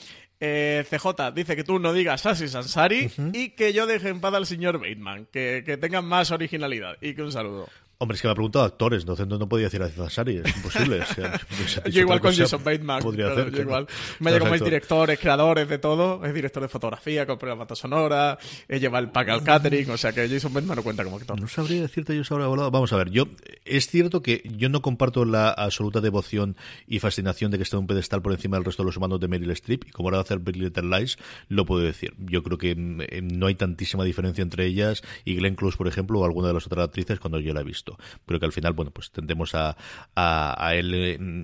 [0.41, 4.35] Eh, CJ dice que tú no digas Asis Sansari y que yo deje en paz
[4.35, 7.69] al señor Bateman, que, que tengan más originalidad y que un saludo.
[7.99, 10.57] Hombre, es que me ha preguntado actores, entonces no, no podía decir a Cesari, es
[10.57, 11.03] imposible.
[11.91, 13.03] yo igual con Jason Bateman.
[13.03, 13.87] Podría hacer, yo igual.
[14.21, 18.39] Me ha como directores, creadores de todo, es director de fotografía, con la banda sonora,
[18.69, 21.41] lleva el pack al catering, o sea que Jason Bateman no cuenta como actor.
[21.41, 22.71] No sabría decirte yo sobre volado.
[22.71, 23.29] Vamos a ver, yo
[23.65, 27.87] es cierto que yo no comparto la absoluta devoción y fascinación de que esté un
[27.87, 30.23] pedestal por encima del resto de los humanos de Meryl Streep, y como ahora va
[30.23, 31.17] a hacer Big Little Lies,
[31.49, 32.15] lo puedo decir.
[32.19, 35.89] Yo creo que mm, eh, no hay tantísima diferencia entre ellas y Glenn Close, por
[35.89, 37.84] ejemplo, o alguna de las otras actrices cuando yo la he visto.
[38.27, 39.77] Pero que al final, bueno, pues tendemos a,
[40.15, 40.95] a, a él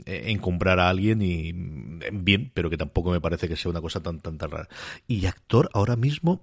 [0.06, 3.80] eh, encumbrar a alguien y mm, bien, pero que tampoco me parece que sea una
[3.80, 4.68] cosa tan, tan, tan rara.
[5.06, 6.42] Y actor ahora mismo,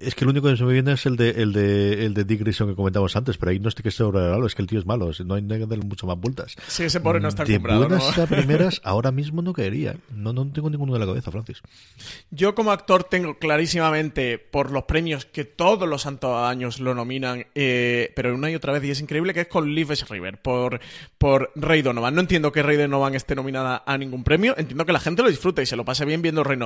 [0.00, 2.24] es que lo único que se me viene es el de, el de, el de
[2.24, 4.78] Dick Grayson que comentamos antes, pero ahí no estoy que sobrevalorado, es que el tío
[4.78, 6.56] es malo, no hay, que darle mucho más vueltas.
[6.66, 9.96] Sí, ese pobre no está De buenas a primeras, ahora mismo no caería.
[10.14, 11.62] No, no tengo ninguno de la cabeza, Francis.
[12.30, 17.46] Yo como actor tengo clarísimamente, por los premios que todos los santos años lo nominan,
[17.54, 20.80] eh, pero una y otra vez, y es increíble, que es con Lives River, por,
[21.18, 22.14] por Rey Donovan.
[22.14, 25.28] No entiendo que Rey Donovan esté nominada a ningún premio, entiendo que la gente lo
[25.28, 26.58] disfrute y se lo pase bien viendo Rey,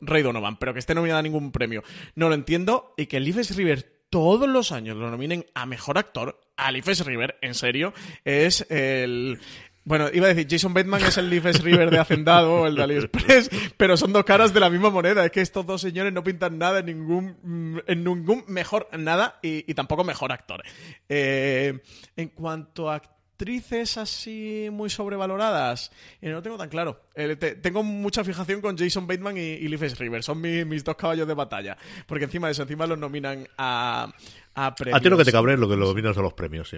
[0.00, 1.82] Rey Donovan, pero que esté nominada a ningún premio,
[2.14, 6.40] no lo entiendo y que Leifes River todos los años lo nominen a mejor actor,
[6.56, 7.94] a Leifes River, en serio,
[8.24, 9.38] es el,
[9.84, 12.82] bueno, iba a decir, Jason Bateman es el Leifes River de Hacendado o el de
[12.82, 15.24] AliExpress, pero son dos caras de la misma moneda.
[15.24, 19.72] Es que estos dos señores no pintan nada en ningún, en ningún mejor nada y,
[19.74, 20.62] tampoco mejor actor.
[21.08, 21.80] Eh,
[22.16, 23.02] en cuanto a
[23.40, 27.00] actrices así muy sobrevaloradas, y no lo tengo tan claro.
[27.14, 29.68] Eh, tengo mucha fijación con Jason Bateman y, y
[29.98, 31.76] River, son mis dos caballos de batalla,
[32.06, 34.12] porque encima de eso, encima los nominan a,
[34.54, 34.98] a premios.
[34.98, 36.76] A ti lo que te cabré es lo que lo nominas a los premios, sí.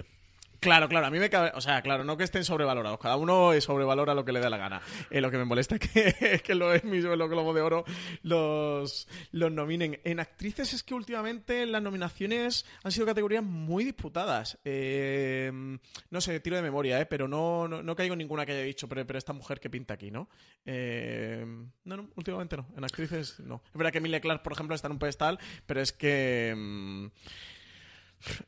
[0.63, 3.51] Claro, claro, a mí me cabe, o sea, claro, no que estén sobrevalorados, cada uno
[3.59, 4.81] sobrevalora lo que le da la gana.
[5.09, 7.83] Eh, lo que me molesta es que, que los Emmys o los Globos de Oro
[8.21, 9.99] los, los nominen.
[10.05, 14.57] En actrices es que últimamente las nominaciones han sido categorías muy disputadas.
[14.63, 15.51] Eh,
[16.09, 18.87] no sé, tiro de memoria, eh, pero no, no, caigo en ninguna que haya dicho,
[18.87, 20.29] pero, pero esta mujer que pinta aquí, ¿no?
[20.65, 21.45] Eh,
[21.83, 22.67] no, no, últimamente no.
[22.77, 23.61] En actrices no.
[23.65, 26.53] Es verdad que Emilia Clark, por ejemplo, está en un pedestal, pero es que...
[26.55, 27.07] Mm,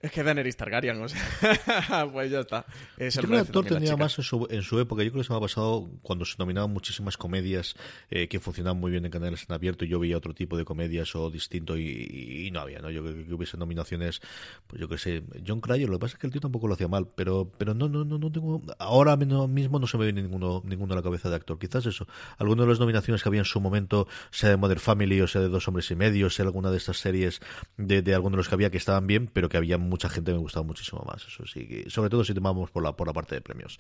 [0.02, 2.66] es que Daenerys Targaryen, o sea, pues ya está.
[2.98, 5.04] que el actor tenía más en su, en su, época.
[5.04, 7.76] Yo creo que se me ha pasado cuando se nominaban muchísimas comedias
[8.10, 10.66] eh, que funcionaban muy bien en canales en abierto y yo veía otro tipo de
[10.66, 12.90] comedias o distinto y, no había, ¿no?
[12.90, 14.22] Yo creo que hubiese nominaciones,
[14.68, 16.76] pues yo qué sé, John Cryer, lo que pasa es que el tío tampoco lo
[16.76, 20.22] hacía mal, pero pero no no no, no tengo, ahora mismo no se me viene
[20.22, 21.60] ninguno, ninguno a la cabeza de actor.
[21.60, 22.08] Quizás eso,
[22.38, 25.42] alguna de las nominaciones que había en su momento, sea de Mother Family o sea
[25.42, 27.42] de Dos Hombres y Medio, sea alguna de estas series
[27.78, 30.10] de, de algunos de los que había que estaban bien, pero que había había mucha
[30.10, 31.26] gente me gustaba muchísimo más.
[31.26, 33.80] Eso sí, sobre todo si tomamos por la, por la parte de premios.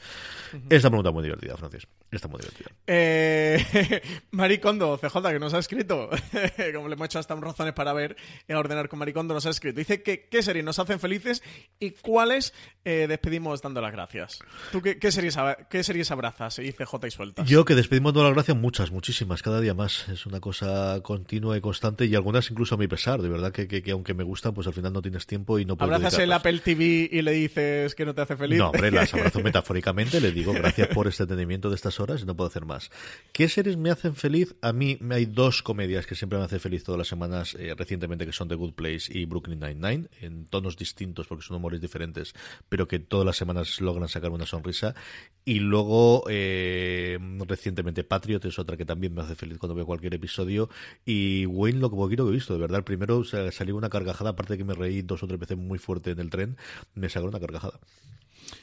[0.69, 1.87] Esta pregunta muy divertida, Francis.
[2.11, 2.69] Está muy divertida.
[2.87, 6.09] Eh, Maricondo, CJ, que nos ha escrito,
[6.73, 8.15] como le hemos hecho hasta razones para ver,
[8.47, 9.77] y a ordenar con Maricondo, nos ha escrito.
[9.77, 11.43] Dice que qué series nos hacen felices
[11.79, 14.39] y cuáles eh, despedimos dando las gracias.
[14.71, 15.37] ¿Tú qué, qué, series,
[15.69, 17.47] qué series abrazas y CJ y sueltas?
[17.47, 20.07] Yo que despedimos dando las gracias muchas, muchísimas, cada día más.
[20.09, 23.21] Es una cosa continua y constante y algunas incluso a mi pesar.
[23.21, 25.74] De verdad que, que, aunque me gustan, pues al final no tienes tiempo y no
[25.79, 28.59] ¿Abrazas el Apple TV y le dices que no te hace feliz?
[28.59, 30.21] No, hombre, las abrazo metafóricamente.
[30.21, 32.89] Le digo gracias por este entendimiento de estas horas y no puedo hacer más.
[33.31, 34.55] ¿Qué series me hacen feliz?
[34.61, 38.25] A mí hay dos comedias que siempre me hacen feliz todas las semanas eh, recientemente,
[38.25, 42.33] que son The Good Place y Brooklyn Nine-Nine, en tonos distintos porque son humores diferentes,
[42.69, 44.95] pero que todas las semanas logran sacar una sonrisa.
[45.43, 50.15] Y luego, eh, recientemente, Patriot es otra que también me hace feliz cuando veo cualquier
[50.15, 50.69] episodio.
[51.05, 54.31] Y Wayne, lo que poquito que he visto, de verdad, el primero salió una carcajada,
[54.31, 56.57] aparte de que me reí dos o tres veces muy fuerte en el tren,
[56.93, 57.79] me sacó una carcajada.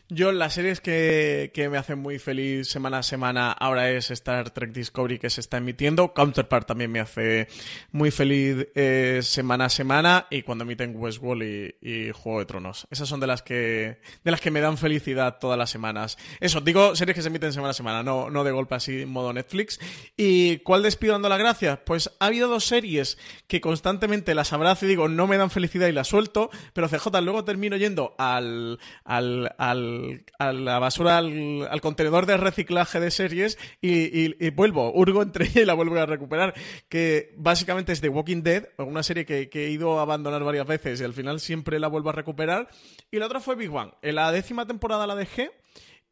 [0.09, 4.51] Yo, las series que, que, me hacen muy feliz semana a semana ahora es Star
[4.51, 6.13] Trek Discovery que se está emitiendo.
[6.13, 7.49] Counterpart también me hace
[7.93, 10.27] muy feliz eh, semana a semana.
[10.31, 12.87] Y cuando emiten Westworld y, y, Juego de Tronos.
[12.91, 16.19] Esas son de las que de las que me dan felicidad todas las semanas.
[16.41, 19.09] Eso, digo series que se emiten semana a semana, no, no de golpe así en
[19.09, 19.81] modo Netflix.
[20.17, 21.79] ¿Y cuál despido dando las gracias?
[21.87, 25.89] Pues ha habido dos series que constantemente las abrazo y digo no me dan felicidad
[25.89, 26.51] y las suelto.
[26.75, 29.92] Pero CJ luego termino yendo al, al, al
[30.39, 35.65] a la basura, al, contenedor de reciclaje de series y, vuelvo, hurgo entre ella y
[35.65, 36.55] la vuelvo a recuperar.
[36.89, 40.67] Que básicamente es The Walking Dead, una serie que, que, he ido a abandonar varias
[40.67, 42.69] veces y al final siempre la vuelvo a recuperar.
[43.11, 43.93] Y la otra fue Big Bang.
[44.03, 45.51] En la décima temporada la dejé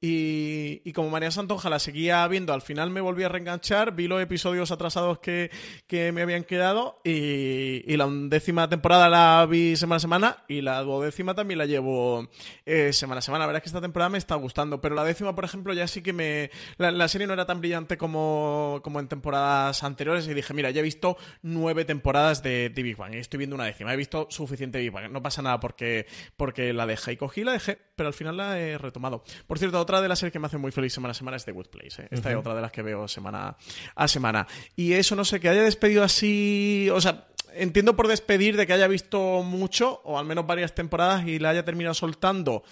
[0.03, 4.23] y, como María Santonja la seguía viendo, al final me volví a reenganchar, vi los
[4.23, 5.51] episodios atrasados que,
[5.91, 11.35] me habían quedado y, la décima temporada la vi semana a semana y la duodécima
[11.35, 12.31] también la llevo
[12.65, 13.43] eh, semana a semana.
[13.43, 15.87] La verdad es que esta temporada me está gustando, pero la décima, por ejemplo, ya
[15.87, 16.51] sí que me...
[16.79, 20.81] La, serie no era tan brillante como, como, en temporadas anteriores y dije, mira, ya
[20.81, 24.79] he visto nueve temporadas de, Big Bang y estoy viendo una décima, he visto suficiente
[24.79, 26.07] Big Bang, no pasa nada porque,
[26.39, 29.23] porque la dejé y cogí, la dejé, pero al final la he retomado.
[29.47, 31.45] Por cierto, otra de las series que me hace muy feliz semana a semana es
[31.45, 32.03] The Good Place.
[32.03, 32.09] ¿eh?
[32.13, 33.57] Esta es otra de las que veo semana
[33.97, 34.47] a semana.
[34.77, 36.89] Y eso, no sé, que haya despedido así.
[36.93, 41.27] O sea, entiendo por despedir de que haya visto mucho, o al menos varias temporadas,
[41.27, 42.63] y la haya terminado soltando.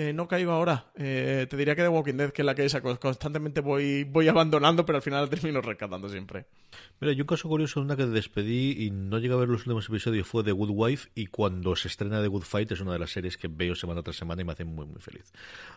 [0.00, 0.86] Eh, no caigo ahora.
[0.96, 2.66] Eh, te diría que The Walking Dead, que es la que
[2.98, 6.46] constantemente voy, voy abandonando, pero al final termino rescatando siempre.
[7.00, 9.86] Mira, yo un caso curioso, una que despedí y no llegué a ver los últimos
[9.90, 12.98] episodios fue The Good Wife y cuando se estrena The Good Fight es una de
[12.98, 15.30] las series que veo semana tras semana y me hace muy muy feliz.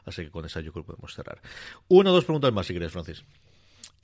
[0.05, 1.41] Así que con esa yo creo que podemos cerrar.
[1.89, 3.25] Una o dos preguntas más si quieres, Francis.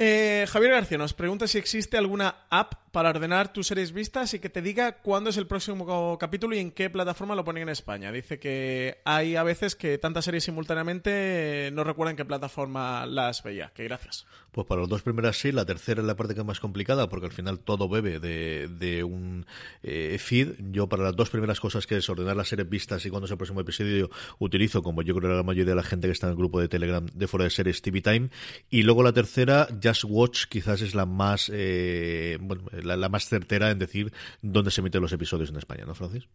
[0.02, 4.40] Eh, Javier García nos pregunta si existe alguna app para ordenar tus series vistas y
[4.40, 7.70] que te diga cuándo es el próximo capítulo y en qué plataforma lo ponen en
[7.70, 8.12] España.
[8.12, 13.72] Dice que hay a veces que tantas series simultáneamente no recuerdan qué plataforma las veía.
[13.76, 14.26] Que gracias.
[14.52, 17.08] Pues para las dos primeras sí, la tercera es la parte que es más complicada
[17.10, 19.46] porque al final todo bebe de, un
[19.84, 20.54] eh, feed.
[20.72, 23.32] Yo para las dos primeras cosas que es ordenar las series vistas y cuándo es
[23.32, 26.28] el próximo episodio utilizo, como yo creo que la mayoría de la gente que está
[26.28, 28.30] en el grupo de Telegram de fuera de series TV Time.
[28.70, 29.68] Y luego la tercera,
[30.04, 31.52] Watch, quizás es la más...
[31.54, 32.38] Eh,
[32.84, 34.12] la, más certera en decir
[34.42, 36.28] dónde se emiten los episodios en España, ¿no, Francis?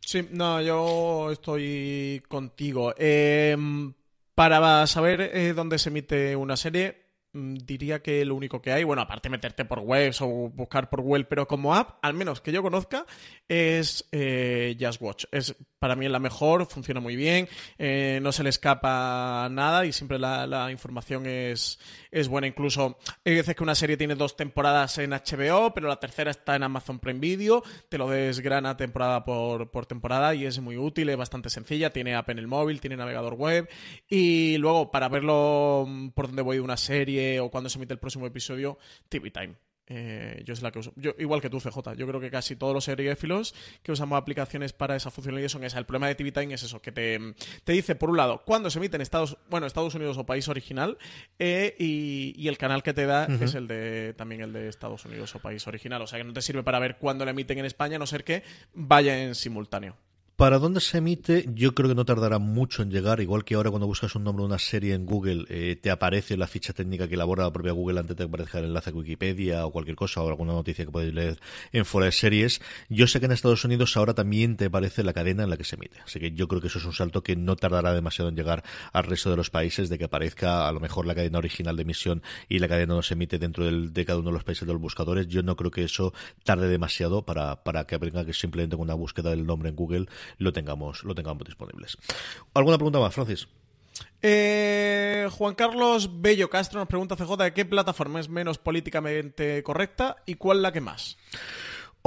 [0.00, 2.94] Sí, no, yo estoy contigo.
[2.96, 3.92] Em,
[4.34, 7.05] para saber eh, dónde se emite una serie,
[7.36, 11.26] diría que lo único que hay, bueno, aparte meterte por webs o buscar por web,
[11.28, 13.06] pero como app, al menos que yo conozca,
[13.48, 15.24] es eh, Just Watch.
[15.32, 19.92] Es para mí la mejor, funciona muy bien, eh, no se le escapa nada y
[19.92, 21.78] siempre la, información es,
[22.10, 22.46] es, buena.
[22.46, 26.56] Incluso hay veces que una serie tiene dos temporadas en HBO, pero la tercera está
[26.56, 31.08] en Amazon Prime Video, te lo desgrana temporada por, por temporada y es muy útil,
[31.08, 33.68] es bastante sencilla, tiene app en el móvil, tiene navegador web
[34.08, 37.92] y luego para verlo mm, por dónde voy de una serie o cuando se emite
[37.92, 39.54] el próximo episodio, TV Time.
[39.88, 40.92] Eh, yo es la que uso.
[40.96, 41.94] Yo, igual que tú, CJ.
[41.96, 45.78] Yo creo que casi todos los seriéfilos que usamos aplicaciones para esa funcionalidad son esa.
[45.78, 48.68] El problema de TV Time es eso, que te, te dice, por un lado, cuándo
[48.70, 50.98] se emite en Estados, bueno, Estados Unidos o país original,
[51.38, 55.34] eh, y, el canal que te da es el de también el de Estados Unidos
[55.34, 56.02] o país original.
[56.02, 58.06] O sea que no te sirve para ver cuándo la emiten en España, a no
[58.06, 59.96] ser que vaya en simultáneo.
[60.36, 61.46] ¿Para dónde se emite?
[61.54, 64.42] Yo creo que no tardará mucho en llegar, igual que ahora cuando buscas un nombre
[64.42, 67.72] de una serie en Google, eh, te aparece la ficha técnica que elabora la propia
[67.72, 70.84] Google antes de que aparezca el enlace a Wikipedia o cualquier cosa o alguna noticia
[70.84, 71.40] que podéis leer
[71.72, 72.60] en fuera de series.
[72.90, 75.64] Yo sé que en Estados Unidos ahora también te aparece la cadena en la que
[75.64, 76.00] se emite.
[76.04, 78.62] Así que yo creo que eso es un salto que no tardará demasiado en llegar
[78.92, 81.82] al resto de los países, de que aparezca a lo mejor la cadena original de
[81.82, 84.66] emisión y la cadena no se emite dentro del, de cada uno de los países
[84.66, 85.28] de los buscadores.
[85.28, 86.12] Yo no creo que eso
[86.44, 90.06] tarde demasiado para, para que venga que simplemente con una búsqueda del nombre en Google
[90.38, 91.96] lo tengamos lo tengamos disponibles.
[92.54, 93.48] ¿Alguna pregunta más, Francis?
[94.22, 100.16] Eh, Juan Carlos Bello Castro nos pregunta CJ de qué plataforma es menos políticamente correcta
[100.26, 101.16] y cuál la que más.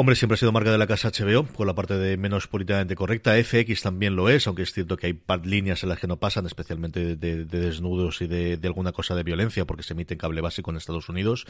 [0.02, 2.96] Hombre, siempre ha sido marca de la casa HBO, con la parte de menos políticamente
[2.96, 3.34] correcta.
[3.36, 6.46] FX también lo es, aunque es cierto que hay líneas en las que no pasan,
[6.46, 10.72] especialmente de, desnudos y de, alguna cosa de violencia, porque se emite en cable básico
[10.72, 11.46] en Estados Unidos.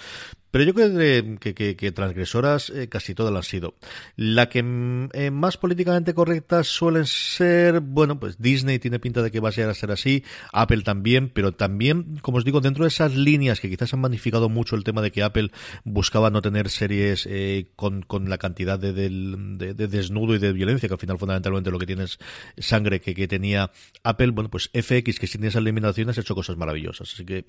[0.50, 3.76] Pero yo creo que, transgresoras eh, casi todas las han sido.
[4.16, 9.30] La que mm, eh, más políticamente correctas suelen ser, bueno, pues Disney tiene pinta de
[9.30, 10.24] que va a ser, a ser así,
[10.54, 14.50] Apple también, pero también, como os digo, dentro de esas líneas que quizás han magnificado
[14.50, 15.52] mucho el tema de que Apple
[15.84, 20.96] buscaba no tener series eh, con, con la cantidad de, desnudo y de violencia, que
[20.96, 22.18] al final fundamentalmente lo que tiene es
[22.58, 23.72] sangre que, tenía
[24.04, 27.14] Apple, bueno, pues FX, que sin esas eliminaciones ha hecho cosas maravillosas.
[27.14, 27.46] Así que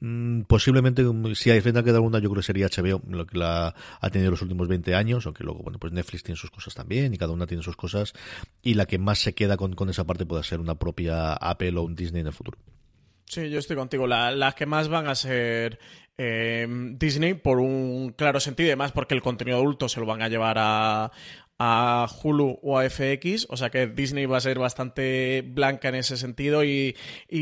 [0.00, 3.26] mm, posiblemente, mm, si hay frente a quedar una, yo creo que sería HBO, lo
[3.26, 6.50] que la ha tenido los últimos 20 años, aunque luego, bueno, pues Netflix tiene sus
[6.50, 8.12] cosas también y cada una tiene sus cosas,
[8.62, 11.76] y la que más se queda con, con esa parte puede ser una propia Apple
[11.76, 12.58] o un Disney en el futuro.
[13.30, 14.08] Sí, yo estoy contigo.
[14.08, 15.78] las que más van a ser
[16.22, 16.66] eh,
[16.98, 20.28] Disney por un claro sentido y además porque el contenido adulto se lo van a
[20.28, 21.10] llevar a,
[21.58, 25.94] a Hulu o a FX, o sea que Disney va a ser bastante blanca en
[25.94, 26.94] ese sentido y,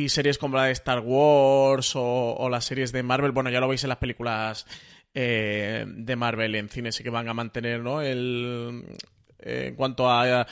[0.06, 3.82] series como la de Star Wars o, las series de Marvel, bueno, ya lo veis
[3.82, 4.64] en las películas
[5.12, 8.00] eh, de Marvel en cine, sí que van a mantener, ¿no?
[8.00, 8.84] El,
[9.40, 10.46] eh, en cuanto a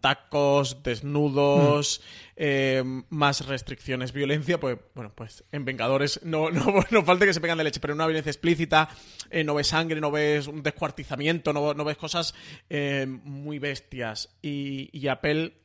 [0.00, 2.02] tacos, desnudos,
[2.44, 7.40] eh, más restricciones, violencia, pues bueno, pues en Vengadores no, no, no falta que se
[7.40, 8.88] pegan de leche, pero una violencia explícita,
[9.30, 12.34] eh, no ves sangre, no ves un descuartizamiento, no, no ves cosas
[12.68, 14.36] eh, muy bestias.
[14.42, 15.61] Y, y Apple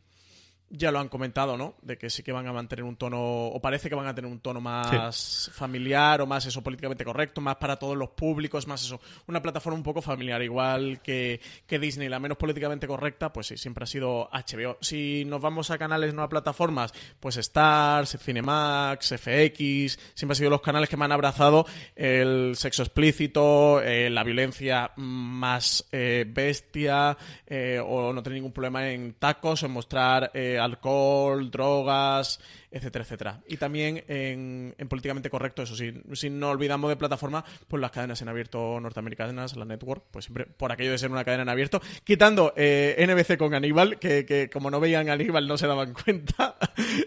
[0.70, 1.76] ya lo han comentado, ¿no?
[1.82, 4.30] De que sí que van a mantener un tono, o parece que van a tener
[4.30, 8.84] un tono más familiar o más eso, políticamente correcto, más para todos los públicos, más
[8.84, 9.00] eso.
[9.28, 13.58] Una plataforma un poco familiar, igual que, que Disney, la menos políticamente correcta, pues sí,
[13.58, 14.78] siempre ha sido HBO.
[14.82, 20.50] Si nos vamos a canales, no a plataformas, pues Stars, Cinemax, FX, siempre han sido
[20.50, 21.66] los canales que me han abrazado
[21.96, 28.90] el sexo explícito, eh, la violencia más eh, bestia, eh, o no tener ningún problema
[28.90, 32.38] en tacos, en mostrar alcohol, drogas,
[32.72, 33.42] etcétera, etcétera.
[33.48, 38.22] Y también en, políticamente correcto, eso sí, si no olvidamos de plataforma, pues las cadenas
[38.22, 41.82] en abierto norteamericanas, la network, pues siempre por aquello de ser una cadena en abierto,
[42.04, 46.58] quitando eh, NBC con Aníbal, que, como no veían Aníbal no se daban cuenta,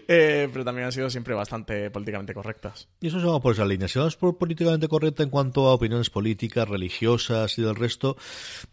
[0.07, 2.87] eh, pero también han sido siempre bastante políticamente correctas.
[2.99, 3.87] Y eso se va por esa línea.
[3.87, 8.17] Si vamos por políticamente correcta en cuanto a opiniones políticas, religiosas y del resto,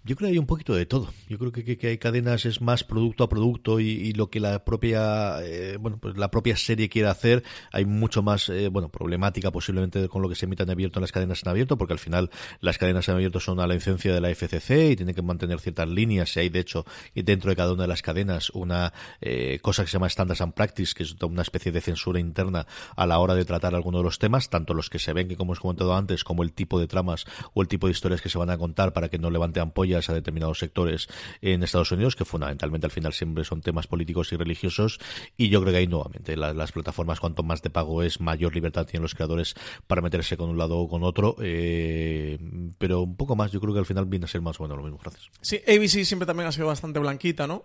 [0.04, 1.12] yo creo que hay un poquito de todo.
[1.28, 4.64] Yo creo que, que, hay cadenas es más producto a producto y, lo que la
[4.64, 7.42] propia, eh, bueno, pues la propia serie quiere hacer.
[7.72, 11.02] Hay mucho más, eh, bueno, problemática posiblemente con lo que se emita en abierto en
[11.02, 12.30] las cadenas en abierto, porque al final
[12.60, 15.60] las cadenas en abierto son a la licencia de la FCC y tienen que mantener
[15.60, 16.36] ciertas líneas.
[16.36, 16.84] Y hay, de hecho,
[17.14, 20.54] dentro de cada una de las cadenas una eh, cosa que se llama Standards and
[20.54, 24.04] Practice, que es una especie de censura interna a la hora de tratar algunos de
[24.04, 26.78] los temas, tanto los que se ven, que como hemos comentado antes, como el tipo
[26.78, 29.30] de tramas o el tipo de historias que se van a contar para que no
[29.30, 31.08] levante ampollas a determinados sectores
[31.40, 35.00] en Estados Unidos, que fundamentalmente al final siempre son temas políticos y religiosos.
[35.36, 38.86] Y yo creo que ahí nuevamente las plataformas, cuanto más de pago es, mayor libertad
[38.86, 39.54] tienen los creadores
[39.86, 41.36] para meterse con un lado o con otro.
[41.40, 42.38] Eh,
[42.78, 44.78] pero un poco más, yo creo que al final viene a ser más o menos
[44.78, 44.98] lo mismo.
[45.02, 45.30] Gracias.
[45.40, 47.64] Sí, ABC siempre también ha sido bastante blanquita, ¿no?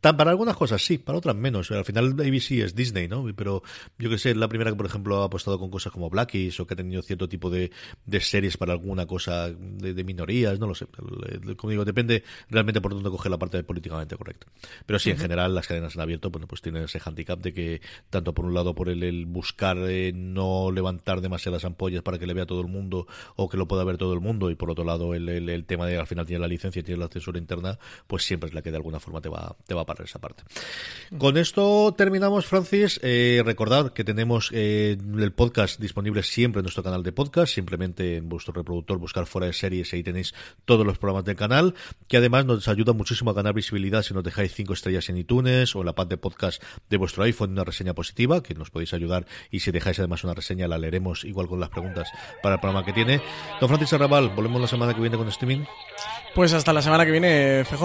[0.00, 1.70] Para algunas cosas sí, para otras menos.
[1.70, 3.26] Al final ABC es Disney, ¿no?
[3.34, 3.62] Pero
[3.98, 6.66] yo que sé, la primera que, por ejemplo, ha apostado con cosas como Blackies o
[6.66, 7.70] que ha tenido cierto tipo de,
[8.20, 10.86] series para alguna cosa de, minorías, no lo sé.
[11.56, 14.46] Como digo, depende realmente por dónde coge la parte políticamente correcta.
[14.84, 17.80] Pero sí, en general, las cadenas en abierto, bueno, pues tienen ese handicap de que,
[18.10, 22.34] tanto por un lado, por el, buscar eh, no levantar demasiadas ampollas para que le
[22.34, 23.06] vea todo el mundo
[23.36, 25.86] o que lo pueda ver todo el mundo, y por otro lado, el, el, tema
[25.86, 28.62] de al final tiene la licencia y tiene la censura interna, pues siempre es la
[28.62, 30.42] que de alguna forma te va, te va a esa parte.
[31.18, 33.00] Con esto terminamos, Francis.
[33.02, 37.54] Eh, recordad que tenemos eh, el podcast disponible siempre en nuestro canal de podcast.
[37.54, 40.34] Simplemente en vuestro reproductor buscar fuera de series y ahí tenéis
[40.64, 41.74] todos los programas del canal.
[42.08, 45.74] Que además nos ayuda muchísimo a ganar visibilidad si nos dejáis cinco estrellas en iTunes
[45.76, 48.92] o en la pad de podcast de vuestro iPhone una reseña positiva, que nos podéis
[48.94, 49.26] ayudar.
[49.50, 52.10] Y si dejáis además una reseña, la leeremos igual con las preguntas
[52.42, 53.20] para el programa que tiene.
[53.60, 55.64] Don Francis Arrabal, volvemos la semana que viene con streaming.
[56.34, 57.84] Pues hasta la semana que viene, FJ.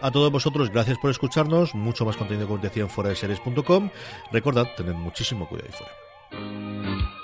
[0.00, 1.74] A todos vosotros, gracias por escucharnos.
[1.74, 3.90] Mucho más contenido como decía en fuera de series.com.
[4.32, 7.23] Recordad, tened muchísimo cuidado ahí fuera.